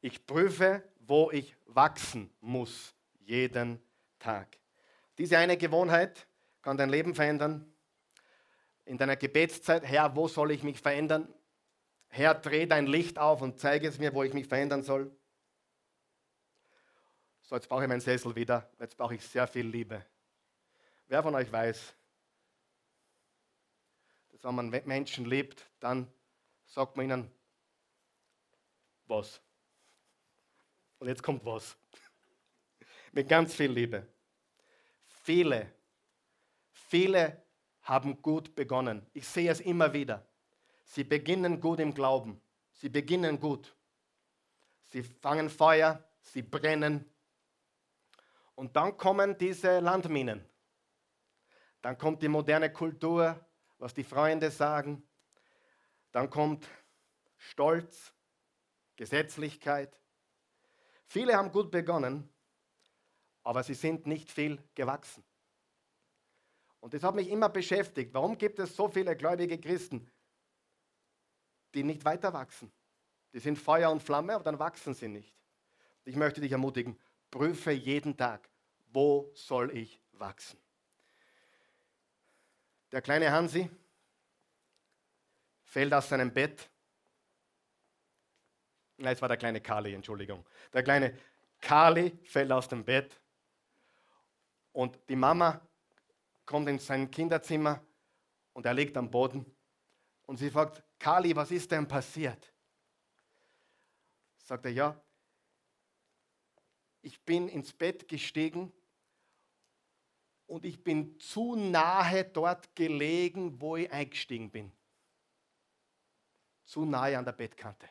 [0.00, 3.80] ich prüfe, wo ich wachsen muss, jeden
[4.18, 4.58] Tag.
[5.18, 6.26] Diese eine Gewohnheit
[6.62, 7.72] kann dein Leben verändern.
[8.84, 11.32] In deiner Gebetszeit, Herr, wo soll ich mich verändern?
[12.08, 15.10] Herr, dreh dein Licht auf und zeige es mir, wo ich mich verändern soll.
[17.42, 18.68] So, jetzt brauche ich meinen Sessel wieder.
[18.80, 20.04] Jetzt brauche ich sehr viel Liebe.
[21.08, 21.94] Wer von euch weiß,
[24.30, 26.12] dass wenn man Menschen liebt, dann
[26.66, 27.30] sagt man ihnen
[29.06, 29.40] was.
[30.98, 31.76] Und jetzt kommt was.
[33.12, 34.06] Mit ganz viel Liebe.
[35.22, 35.72] Viele,
[36.70, 37.42] viele
[37.82, 39.06] haben gut begonnen.
[39.12, 40.26] Ich sehe es immer wieder.
[40.84, 42.40] Sie beginnen gut im Glauben.
[42.72, 43.74] Sie beginnen gut.
[44.84, 47.04] Sie fangen Feuer, sie brennen.
[48.54, 50.44] Und dann kommen diese Landminen.
[51.82, 53.38] Dann kommt die moderne Kultur,
[53.78, 55.06] was die Freunde sagen.
[56.12, 56.66] Dann kommt
[57.36, 58.12] Stolz,
[58.96, 60.00] Gesetzlichkeit.
[61.06, 62.28] Viele haben gut begonnen,
[63.42, 65.24] aber sie sind nicht viel gewachsen.
[66.80, 68.12] Und das hat mich immer beschäftigt.
[68.12, 70.10] Warum gibt es so viele gläubige Christen,
[71.74, 72.72] die nicht weiter wachsen?
[73.32, 75.34] Die sind Feuer und Flamme, aber dann wachsen sie nicht.
[76.04, 76.98] Ich möchte dich ermutigen,
[77.30, 78.48] prüfe jeden Tag,
[78.92, 80.58] wo soll ich wachsen?
[82.92, 83.68] Der kleine Hansi
[85.64, 86.70] fällt aus seinem Bett.
[88.98, 90.44] Nein, es war der kleine Kali, Entschuldigung.
[90.72, 91.16] Der kleine
[91.60, 93.20] Kali fällt aus dem Bett
[94.72, 95.60] und die Mama
[96.44, 97.82] kommt in sein Kinderzimmer
[98.52, 99.44] und er liegt am Boden
[100.26, 102.52] und sie fragt, Kali, was ist denn passiert?
[104.38, 105.00] Sagt er, ja,
[107.02, 108.72] ich bin ins Bett gestiegen
[110.46, 114.72] und ich bin zu nahe dort gelegen, wo ich eingestiegen bin.
[116.64, 117.88] Zu nahe an der Bettkante.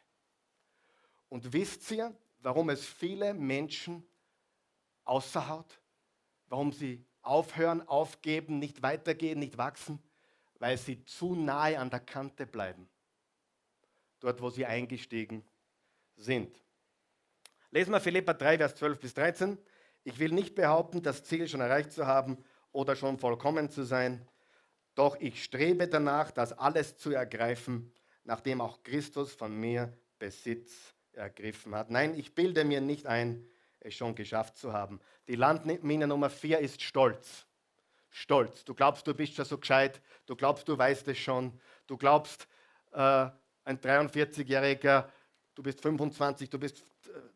[1.30, 4.08] Und wisst ihr, warum es viele Menschen
[5.04, 5.80] außerhaut?
[6.48, 10.00] Warum sie aufhören, aufgeben, nicht weitergehen, nicht wachsen?
[10.60, 12.88] Weil sie zu nahe an der Kante bleiben.
[14.20, 15.44] Dort, wo sie eingestiegen
[16.16, 16.62] sind.
[17.72, 19.58] Lesen wir Philippa 3, Vers 12 bis 13.
[20.04, 22.38] Ich will nicht behaupten, das Ziel schon erreicht zu haben
[22.72, 24.28] oder schon vollkommen zu sein,
[24.96, 31.76] doch ich strebe danach, das alles zu ergreifen, nachdem auch Christus von mir Besitz ergriffen
[31.76, 31.90] hat.
[31.90, 33.48] Nein, ich bilde mir nicht ein,
[33.80, 35.00] es schon geschafft zu haben.
[35.28, 37.46] Die Landmine Nummer 4 ist Stolz.
[38.10, 38.64] Stolz.
[38.64, 42.48] Du glaubst, du bist schon so gescheit, du glaubst, du weißt es schon, du glaubst,
[42.94, 43.30] äh,
[43.66, 45.10] ein 43-Jähriger,
[45.54, 46.84] du bist 25, du bist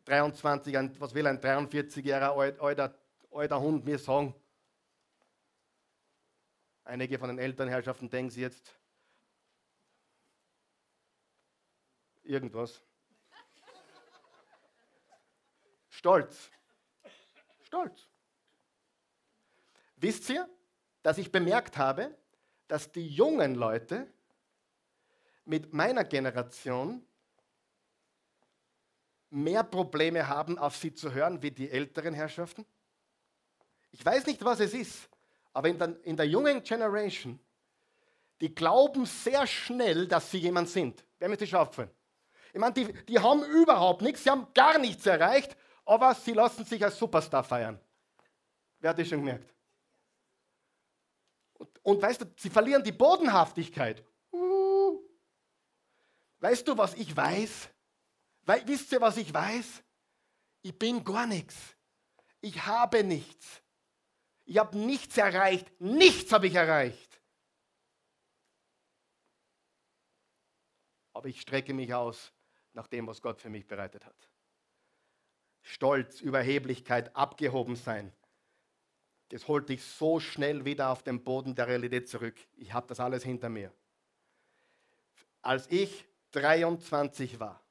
[0.04, 2.94] 23, ein, was will ein 43-jähriger alter,
[3.30, 4.34] alter Hund mir sagen?
[6.84, 8.74] Einige von den Elternherrschaften denken sie jetzt
[12.22, 12.82] irgendwas.
[16.00, 16.50] Stolz.
[17.60, 18.08] Stolz.
[19.96, 20.48] Wisst ihr,
[21.02, 22.16] dass ich bemerkt habe,
[22.68, 24.10] dass die jungen Leute
[25.44, 27.06] mit meiner Generation
[29.28, 32.64] mehr Probleme haben, auf sie zu hören, wie die älteren Herrschaften?
[33.90, 35.06] Ich weiß nicht, was es ist,
[35.52, 37.38] aber in der, in der jungen Generation,
[38.40, 41.04] die glauben sehr schnell, dass sie jemand sind.
[41.18, 41.90] Wer mir das aufgefallen?
[42.54, 45.58] Ich meine, die, die haben überhaupt nichts, sie haben gar nichts erreicht,
[45.90, 47.76] aber sie lassen sich als Superstar feiern.
[48.78, 49.52] Wer hat das schon gemerkt?
[51.54, 54.04] Und, und weißt du, sie verlieren die Bodenhaftigkeit.
[54.30, 55.00] Uh.
[56.38, 57.70] Weißt du, was ich weiß?
[58.42, 59.82] Weil, wisst ihr, was ich weiß?
[60.62, 61.56] Ich bin gar nichts.
[62.40, 63.60] Ich habe nichts.
[64.44, 65.72] Ich habe nichts erreicht.
[65.80, 67.20] Nichts habe ich erreicht.
[71.14, 72.32] Aber ich strecke mich aus
[72.74, 74.29] nach dem, was Gott für mich bereitet hat.
[75.62, 78.12] Stolz, Überheblichkeit, abgehoben sein.
[79.30, 82.34] Das holt dich so schnell wieder auf den Boden der Realität zurück.
[82.56, 83.72] Ich habe das alles hinter mir.
[85.42, 87.62] Als ich 23 war,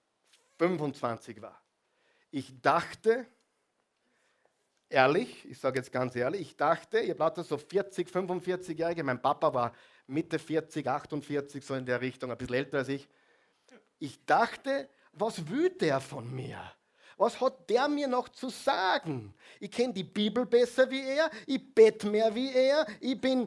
[0.58, 1.62] 25 war.
[2.32, 3.26] Ich dachte,
[4.90, 9.54] ehrlich, ich sage jetzt ganz ehrlich, ich dachte, ihr lauter so 40, 45-Jährige, mein Papa
[9.54, 9.74] war
[10.08, 13.08] Mitte 40, 48, so in der Richtung, ein bisschen älter als ich.
[14.00, 16.60] Ich dachte, was will der von mir?
[17.20, 19.34] Was hat der mir noch zu sagen?
[19.60, 23.46] Ich kenne die Bibel besser wie er, ich bete mehr wie er, ich bin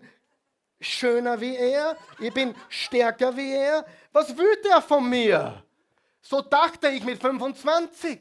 [0.78, 3.86] schöner wie er, ich bin stärker wie er.
[4.12, 5.64] Was will der von mir?
[6.20, 8.20] So dachte ich mit 25.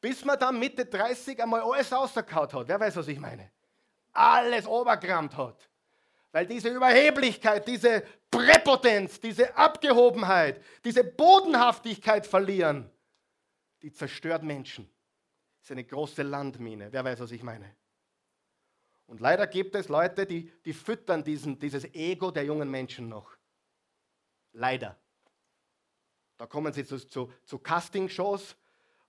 [0.00, 2.66] Bis man dann Mitte 30 einmal alles rausgekaut hat.
[2.66, 3.52] Wer weiß, was ich meine?
[4.14, 5.68] Alles obergrammt hat.
[6.32, 12.90] Weil diese Überheblichkeit, diese Präpotenz, diese Abgehobenheit, diese Bodenhaftigkeit verlieren,
[13.86, 14.84] die zerstört Menschen.
[15.60, 16.92] Das ist eine große Landmine.
[16.92, 17.76] Wer weiß, was ich meine?
[19.06, 23.36] Und leider gibt es Leute, die, die füttern diesen, dieses Ego der jungen Menschen noch.
[24.50, 24.98] Leider.
[26.36, 28.56] Da kommen sie zu, zu, zu Castingshows,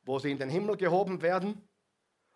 [0.03, 1.67] wo sie in den Himmel gehoben werden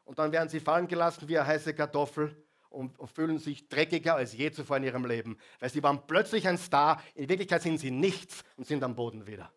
[0.03, 4.15] und dann werden sie fallen gelassen wie eine heiße Kartoffel und, und fühlen sich dreckiger
[4.15, 7.77] als je zuvor in ihrem Leben, weil sie waren plötzlich ein Star, in Wirklichkeit sind
[7.77, 9.53] sie nichts und sind am Boden wieder.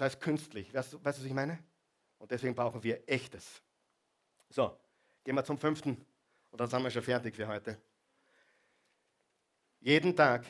[0.00, 0.72] Das heißt künstlich.
[0.72, 1.62] Weißt du, weißt du was ich meine?
[2.16, 3.60] Und deswegen brauchen wir echtes.
[4.48, 4.74] So,
[5.22, 5.94] gehen wir zum fünften
[6.50, 7.78] Und dann sind wir schon fertig für heute.
[9.78, 10.46] Jeden Tag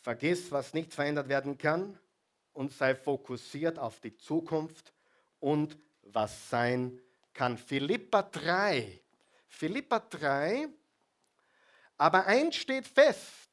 [0.00, 1.98] vergiss, was nicht verändert werden kann
[2.54, 4.94] und sei fokussiert auf die Zukunft
[5.40, 7.02] und was sein
[7.34, 7.58] kann.
[7.58, 8.98] Philippa 3.
[9.46, 10.68] Philippa 3.
[11.98, 13.50] Aber eins steht fest.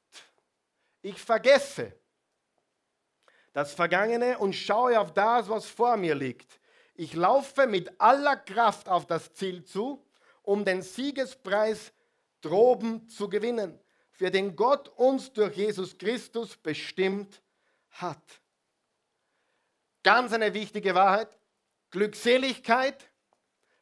[1.01, 1.91] Ich vergesse
[3.55, 6.59] das Vergangene und schaue auf das, was vor mir liegt.
[6.93, 10.05] Ich laufe mit aller Kraft auf das Ziel zu,
[10.41, 11.93] um den Siegespreis
[12.41, 13.79] droben zu gewinnen,
[14.11, 17.41] für den Gott uns durch Jesus Christus bestimmt
[17.91, 18.41] hat.
[20.03, 21.29] Ganz eine wichtige Wahrheit.
[21.91, 23.09] Glückseligkeit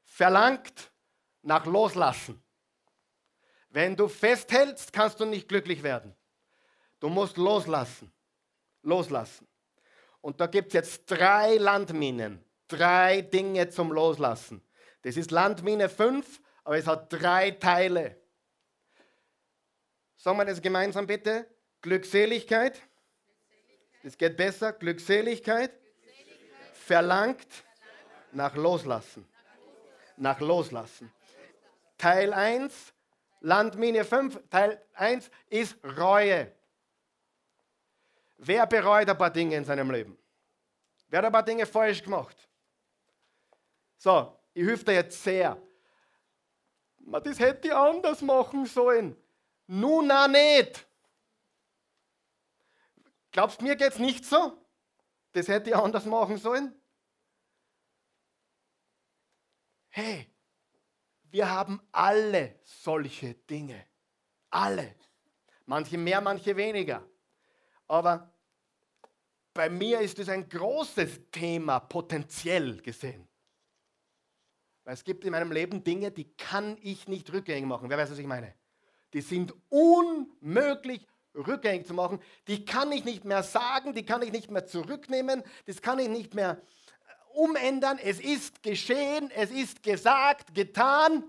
[0.03, 0.91] verlangt
[1.41, 2.39] nach Loslassen.
[3.69, 6.15] Wenn du festhältst, kannst du nicht glücklich werden.
[6.99, 8.13] Du musst loslassen.
[8.83, 9.47] Loslassen.
[10.23, 14.61] Und da gibt es jetzt drei Landminen, drei Dinge zum Loslassen.
[15.01, 18.15] Das ist Landmine 5, aber es hat drei Teile.
[20.15, 21.45] Sagen wir das gemeinsam bitte.
[21.81, 22.81] Glückseligkeit.
[24.01, 24.71] Es geht besser.
[24.71, 26.77] Glückseligkeit, Glückseligkeit.
[26.77, 27.65] verlangt
[28.31, 29.27] nach Loslassen.
[30.15, 31.11] Nach Loslassen.
[31.97, 32.93] Teil 1,
[33.41, 36.53] Landmine 5, Teil 1 ist Reue.
[38.37, 40.17] Wer bereut ein paar Dinge in seinem Leben?
[41.07, 42.37] Wer hat ein paar Dinge falsch gemacht?
[43.97, 45.61] So, ich helfe dir jetzt sehr.
[46.97, 49.15] Das hätte ich anders machen sollen.
[49.67, 50.85] Nun auch nicht.
[53.31, 54.57] Glaubst du, mir geht es nicht so?
[55.31, 56.73] Das hätte ich anders machen sollen?
[59.89, 60.27] Hey,
[61.31, 63.85] wir haben alle solche Dinge.
[64.49, 64.95] Alle.
[65.65, 67.07] Manche mehr, manche weniger.
[67.93, 68.27] Aber
[69.53, 73.27] bei mir ist es ein großes Thema, potenziell gesehen.
[74.83, 77.91] Weil es gibt in meinem Leben Dinge, die kann ich nicht rückgängig machen.
[77.91, 78.55] Wer weiß, was ich meine?
[79.13, 82.19] Die sind unmöglich rückgängig zu machen.
[82.47, 86.09] Die kann ich nicht mehr sagen, die kann ich nicht mehr zurücknehmen, das kann ich
[86.09, 87.99] nicht mehr äh, umändern.
[87.99, 91.25] Es ist geschehen, es ist gesagt, getan.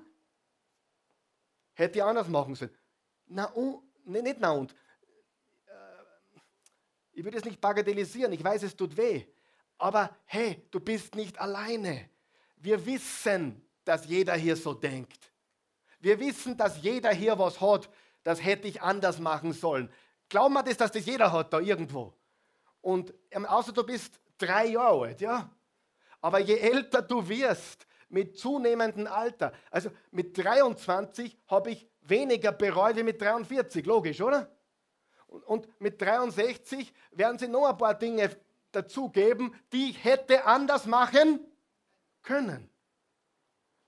[1.75, 2.75] Hätte ich anders machen sollen.
[3.27, 4.75] Na, und, nee, nicht na und.
[7.15, 9.25] Ich würde es nicht bagatellisieren, ich weiß, es tut weh.
[9.79, 12.11] Aber hey, du bist nicht alleine.
[12.57, 15.31] Wir wissen, dass jeder hier so denkt.
[16.01, 17.89] Wir wissen, dass jeder hier was hat,
[18.25, 19.91] das hätte ich anders machen sollen.
[20.29, 22.15] Glauben wir das, dass das jeder hat da irgendwo.
[22.81, 25.51] Und ähm, außer du bist drei Jahre alt, ja.
[26.21, 32.97] Aber je älter du wirst, mit zunehmendem Alter, also mit 23 habe ich weniger bereut
[32.97, 34.54] wie mit 43, logisch, oder?
[35.47, 38.31] Und mit 63 werden sie noch ein paar Dinge
[38.73, 41.41] dazugeben, die ich hätte anders machen
[42.23, 42.71] können.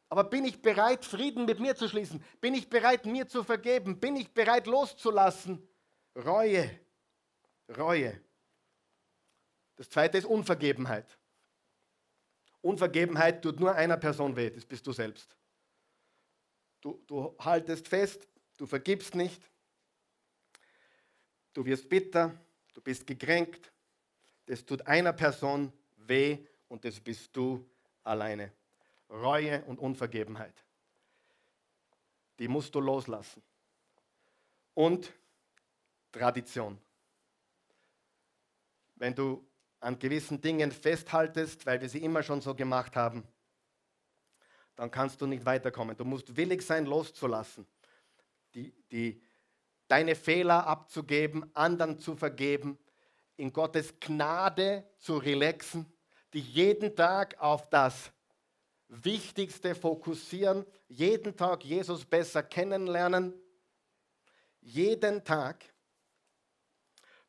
[0.08, 2.22] Aber bin ich bereit, Frieden mit mir zu schließen?
[2.40, 3.98] Bin ich bereit, mir zu vergeben?
[3.98, 5.66] Bin ich bereit, loszulassen?
[6.14, 6.70] Reue.
[7.76, 8.20] Reue.
[9.76, 11.18] Das zweite ist Unvergebenheit.
[12.62, 15.36] Unvergebenheit tut nur einer Person weh, das bist du selbst.
[16.80, 19.42] Du, du haltest fest, du vergibst nicht,
[21.56, 22.38] du wirst bitter,
[22.74, 23.72] du bist gekränkt.
[24.44, 26.38] Das tut einer Person weh
[26.68, 27.68] und das bist du
[28.04, 28.52] alleine.
[29.08, 30.54] Reue und Unvergebenheit.
[32.38, 33.42] Die musst du loslassen.
[34.74, 35.12] Und
[36.12, 36.78] Tradition.
[38.96, 39.46] Wenn du
[39.80, 43.26] an gewissen Dingen festhaltest, weil wir sie immer schon so gemacht haben,
[44.74, 45.96] dann kannst du nicht weiterkommen.
[45.96, 47.66] Du musst willig sein, loszulassen.
[48.54, 49.22] Die, die,
[49.88, 52.78] deine Fehler abzugeben, anderen zu vergeben,
[53.36, 55.86] in Gottes Gnade zu relaxen,
[56.32, 58.12] dich jeden Tag auf das
[58.88, 63.34] Wichtigste fokussieren, jeden Tag Jesus besser kennenlernen,
[64.60, 65.64] jeden Tag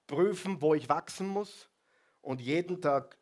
[0.06, 1.70] prüfen, wo ich wachsen muss
[2.22, 3.18] und jeden Tag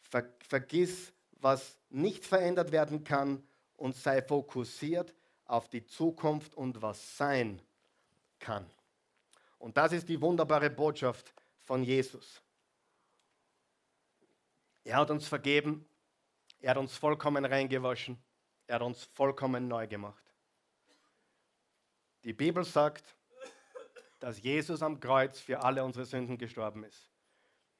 [0.00, 3.42] ver vergiss, was nicht verändert werden kann
[3.76, 7.62] und sei fokussiert auf die Zukunft und was sein
[8.42, 8.68] kann.
[9.58, 11.32] Und das ist die wunderbare Botschaft
[11.62, 12.42] von Jesus.
[14.84, 15.88] Er hat uns vergeben,
[16.60, 18.22] er hat uns vollkommen reingewaschen,
[18.66, 20.22] er hat uns vollkommen neu gemacht.
[22.24, 23.16] Die Bibel sagt,
[24.20, 27.10] dass Jesus am Kreuz für alle unsere Sünden gestorben ist,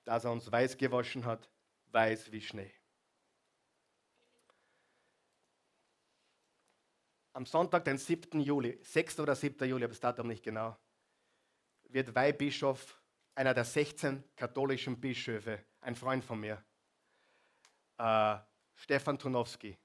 [0.04, 1.48] dass er uns weiß gewaschen hat,
[1.86, 2.72] weiß wie Schnee.
[7.32, 8.40] Am Sonntag, den 7.
[8.40, 9.20] Juli, 6.
[9.20, 9.68] oder 7.
[9.68, 10.76] Juli, aber das Datum nicht genau,
[11.84, 13.00] wird Weihbischof,
[13.34, 16.62] einer der 16 katholischen Bischöfe, ein Freund von mir,
[17.98, 18.36] äh,
[18.74, 19.76] Stefan Tunowski.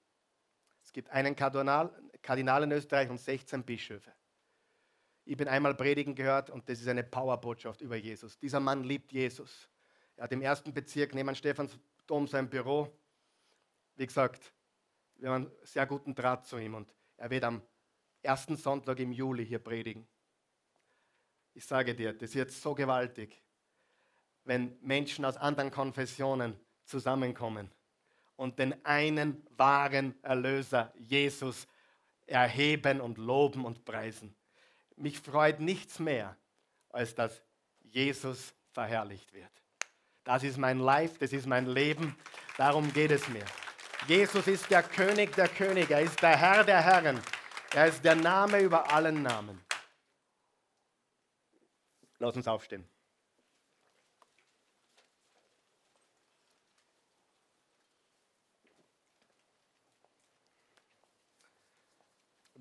[0.82, 1.92] Es gibt einen Kardinal,
[2.22, 4.14] Kardinale in Österreich und 16 Bischöfe.
[5.26, 8.40] Ich bin einmal predigen gehört und das ist eine Powerbotschaft über Jesus.
[8.40, 9.70] Dieser Mann liebt Jesus.
[10.16, 12.90] Er hat im ersten Bezirk neben Stephansdom sein Büro.
[13.96, 14.54] Wie gesagt,
[15.16, 17.62] wir haben einen sehr guten Draht zu ihm und er wird am
[18.22, 20.08] ersten Sonntag im Juli hier predigen.
[21.54, 23.42] Ich sage dir, das jetzt so gewaltig,
[24.44, 27.72] wenn Menschen aus anderen Konfessionen zusammenkommen
[28.36, 31.68] und den einen wahren Erlöser Jesus
[32.28, 34.36] erheben und loben und preisen.
[34.96, 36.38] Mich freut nichts mehr,
[36.90, 37.44] als dass
[37.82, 39.52] Jesus verherrlicht wird.
[40.24, 42.16] Das ist mein Life, das ist mein Leben,
[42.58, 43.46] darum geht es mir.
[44.08, 47.22] Jesus ist der König der Könige, er ist der Herr der Herren,
[47.74, 49.62] er ist der Name über allen Namen.
[52.20, 52.88] Lass uns aufstehen.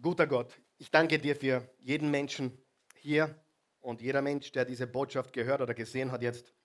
[0.03, 2.61] Guter Gott, ich danke dir für jeden Menschen
[2.97, 3.40] hier
[3.78, 6.55] und jeder Mensch, der diese Botschaft gehört oder gesehen hat jetzt.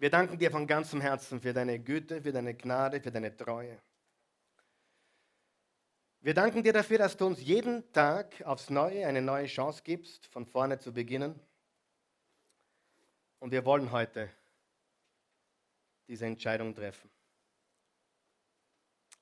[0.00, 3.82] Wir danken dir von ganzem Herzen für deine Güte, für deine Gnade, für deine Treue.
[6.20, 10.26] Wir danken dir dafür, dass du uns jeden Tag aufs Neue eine neue Chance gibst,
[10.28, 11.38] von vorne zu beginnen.
[13.40, 14.32] Und wir wollen heute
[16.08, 17.10] diese Entscheidung treffen.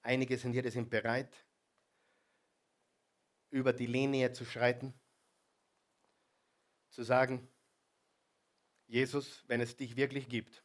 [0.02, 1.44] Einige sind hier, die sind bereit,
[3.50, 4.94] über die Linie zu schreiten,
[6.90, 7.48] zu sagen,
[8.86, 10.64] Jesus, wenn es dich wirklich gibt,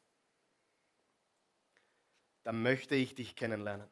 [2.44, 3.90] dann möchte ich dich kennenlernen.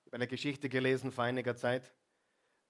[0.00, 1.92] Ich habe eine Geschichte gelesen vor einiger Zeit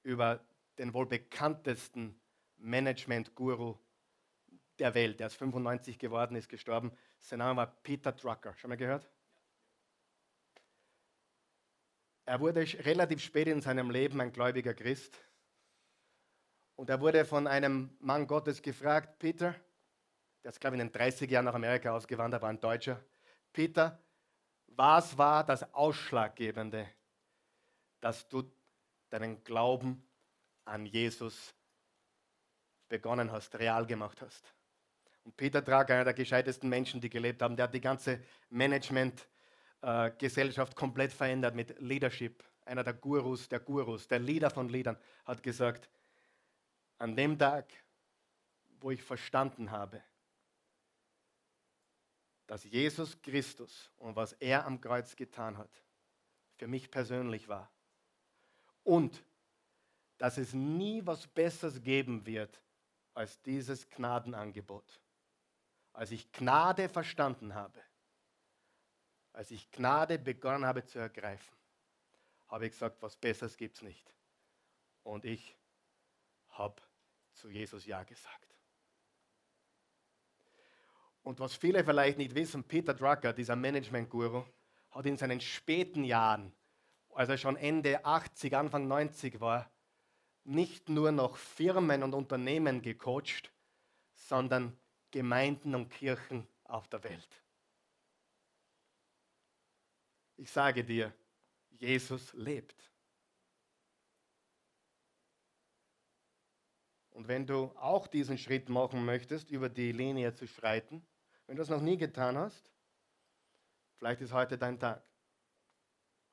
[0.02, 0.44] über
[0.78, 2.20] den wohl bekanntesten
[2.56, 3.78] Management-Guru
[4.78, 5.20] der Welt.
[5.20, 6.92] Der ist 95 geworden, ist gestorben.
[7.20, 8.54] Sein Name war Peter Drucker.
[8.56, 9.08] Schon mal gehört?
[12.26, 15.18] Er wurde relativ spät in seinem Leben ein gläubiger Christ.
[16.76, 19.54] Und er wurde von einem Mann Gottes gefragt, Peter,
[20.44, 23.02] der ist, glaube ich, in den 30 Jahren nach Amerika ausgewandert, war ein Deutscher.
[23.52, 23.98] Peter,
[24.66, 26.86] was war das Ausschlaggebende,
[28.00, 28.42] dass du
[29.08, 30.06] deinen Glauben
[30.66, 31.54] an Jesus
[32.88, 34.54] begonnen hast, real gemacht hast?
[35.24, 39.26] Und Peter Drag, einer der gescheitesten Menschen, die gelebt haben, der hat die ganze Management-
[39.84, 40.10] äh,
[40.74, 42.42] komplett verändert mit Leadership.
[42.64, 45.90] Einer der Gurus der Gurus, der Leader von Leadern, hat gesagt,
[46.98, 47.70] an dem Tag,
[48.80, 50.02] wo ich verstanden habe,
[52.46, 55.82] dass Jesus Christus und was er am Kreuz getan hat,
[56.56, 57.70] für mich persönlich war.
[58.82, 59.24] Und
[60.18, 62.62] dass es nie was Besseres geben wird
[63.14, 65.00] als dieses Gnadenangebot.
[65.92, 67.80] Als ich Gnade verstanden habe,
[69.32, 71.56] als ich Gnade begonnen habe zu ergreifen,
[72.48, 74.14] habe ich gesagt, was Besseres gibt es nicht.
[75.02, 75.56] Und ich
[76.50, 76.80] habe
[77.32, 78.53] zu Jesus Ja gesagt.
[81.24, 84.44] Und was viele vielleicht nicht wissen, Peter Drucker, dieser Management-Guru,
[84.90, 86.54] hat in seinen späten Jahren,
[87.14, 89.70] als er schon Ende 80, Anfang 90 war,
[90.44, 93.50] nicht nur noch Firmen und Unternehmen gecoacht,
[94.14, 94.78] sondern
[95.10, 97.28] Gemeinden und Kirchen auf der Welt.
[100.36, 101.14] Ich sage dir,
[101.70, 102.90] Jesus lebt.
[107.10, 111.06] Und wenn du auch diesen Schritt machen möchtest, über die Linie zu schreiten,
[111.46, 112.70] wenn du das noch nie getan hast,
[113.98, 115.02] vielleicht ist heute dein Tag.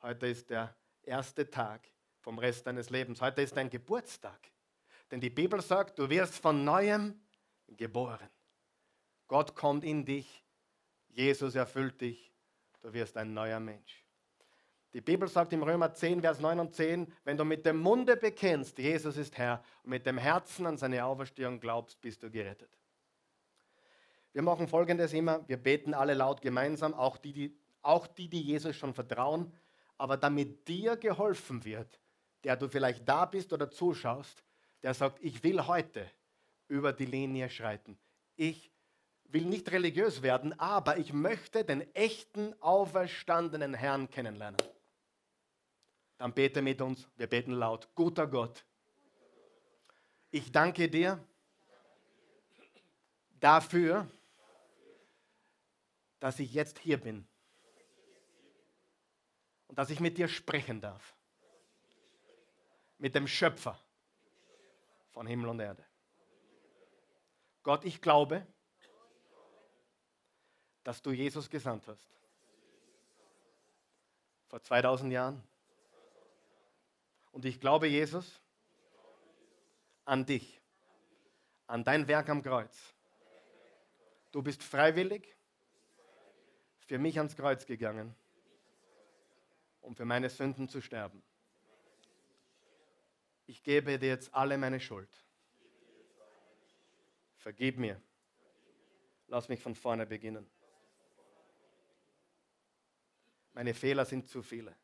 [0.02, 1.88] Heute ist der erste Tag
[2.20, 3.22] vom Rest deines Lebens.
[3.22, 4.40] Heute ist dein Geburtstag.
[5.12, 7.20] Denn die Bibel sagt, du wirst von neuem
[7.68, 8.30] geboren.
[9.28, 10.44] Gott kommt in dich.
[11.10, 12.32] Jesus erfüllt dich
[12.82, 14.06] du wirst ein neuer Mensch.
[14.94, 18.18] Die Bibel sagt im Römer 10, Vers 9 und 10, wenn du mit dem Munde
[18.18, 22.78] bekennst, Jesus ist Herr, und mit dem Herzen an seine Auferstehung glaubst, bist du gerettet.
[24.34, 28.42] Wir machen folgendes immer, wir beten alle laut gemeinsam, auch die, die, auch die, die
[28.42, 29.52] Jesus schon vertrauen,
[29.98, 32.00] aber damit dir geholfen wird,
[32.44, 34.44] der du vielleicht da bist oder zuschaust,
[34.84, 36.10] der sagt, ich will heute
[36.68, 37.98] über die Linie schreiten.
[38.36, 38.72] Ich
[39.26, 44.62] will nicht religiös werden, aber ich möchte den echten, auferstandenen Herrn kennenlernen.
[46.18, 48.66] Dann bete mit uns, wir beten laut, guter Gott,
[50.32, 51.20] ich danke dir
[53.40, 54.08] dafür,
[56.22, 57.28] dass ich jetzt hier bin
[59.68, 61.16] und dass ich mit dir sprechen darf.
[63.00, 63.78] Mit dem Schöpfer
[65.10, 65.84] von Himmel und Erde.
[67.64, 68.46] Gott, ich glaube,
[70.84, 72.08] dass du Jesus gesandt hast.
[74.48, 75.42] vor 2000 Jahren.
[77.32, 78.42] Und ich glaube, Jesus,
[80.06, 80.62] an dich,
[81.66, 82.94] an dein Werk am Kreuz.
[84.32, 85.36] Du bist freiwillig
[86.92, 88.14] für mich ans Kreuz gegangen,
[89.80, 91.24] um für meine Sünden zu sterben.
[93.46, 95.10] Ich gebe dir jetzt alle meine Schuld.
[97.38, 98.02] Vergib mir.
[99.28, 100.46] Lass mich von vorne beginnen.
[103.54, 104.76] Meine Fehler sind zu viele,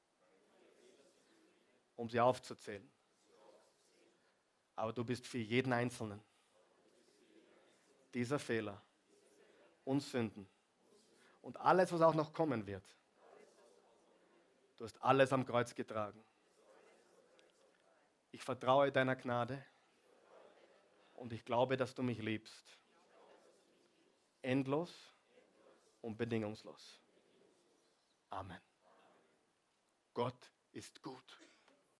[1.98, 2.90] um sie aufzuzählen.
[4.78, 6.24] Aber du bist für jeden Einzelnen
[8.14, 8.82] dieser Fehler
[9.84, 10.48] und Sünden
[11.48, 12.84] und alles, was auch noch kommen wird.
[14.76, 16.22] Du hast alles am Kreuz getragen.
[18.32, 19.66] Ich vertraue deiner Gnade
[21.14, 22.78] und ich glaube, dass du mich liebst.
[24.42, 24.94] Endlos
[26.02, 27.00] und bedingungslos.
[28.30, 28.60] Amen.
[30.14, 31.40] Gott ist gut.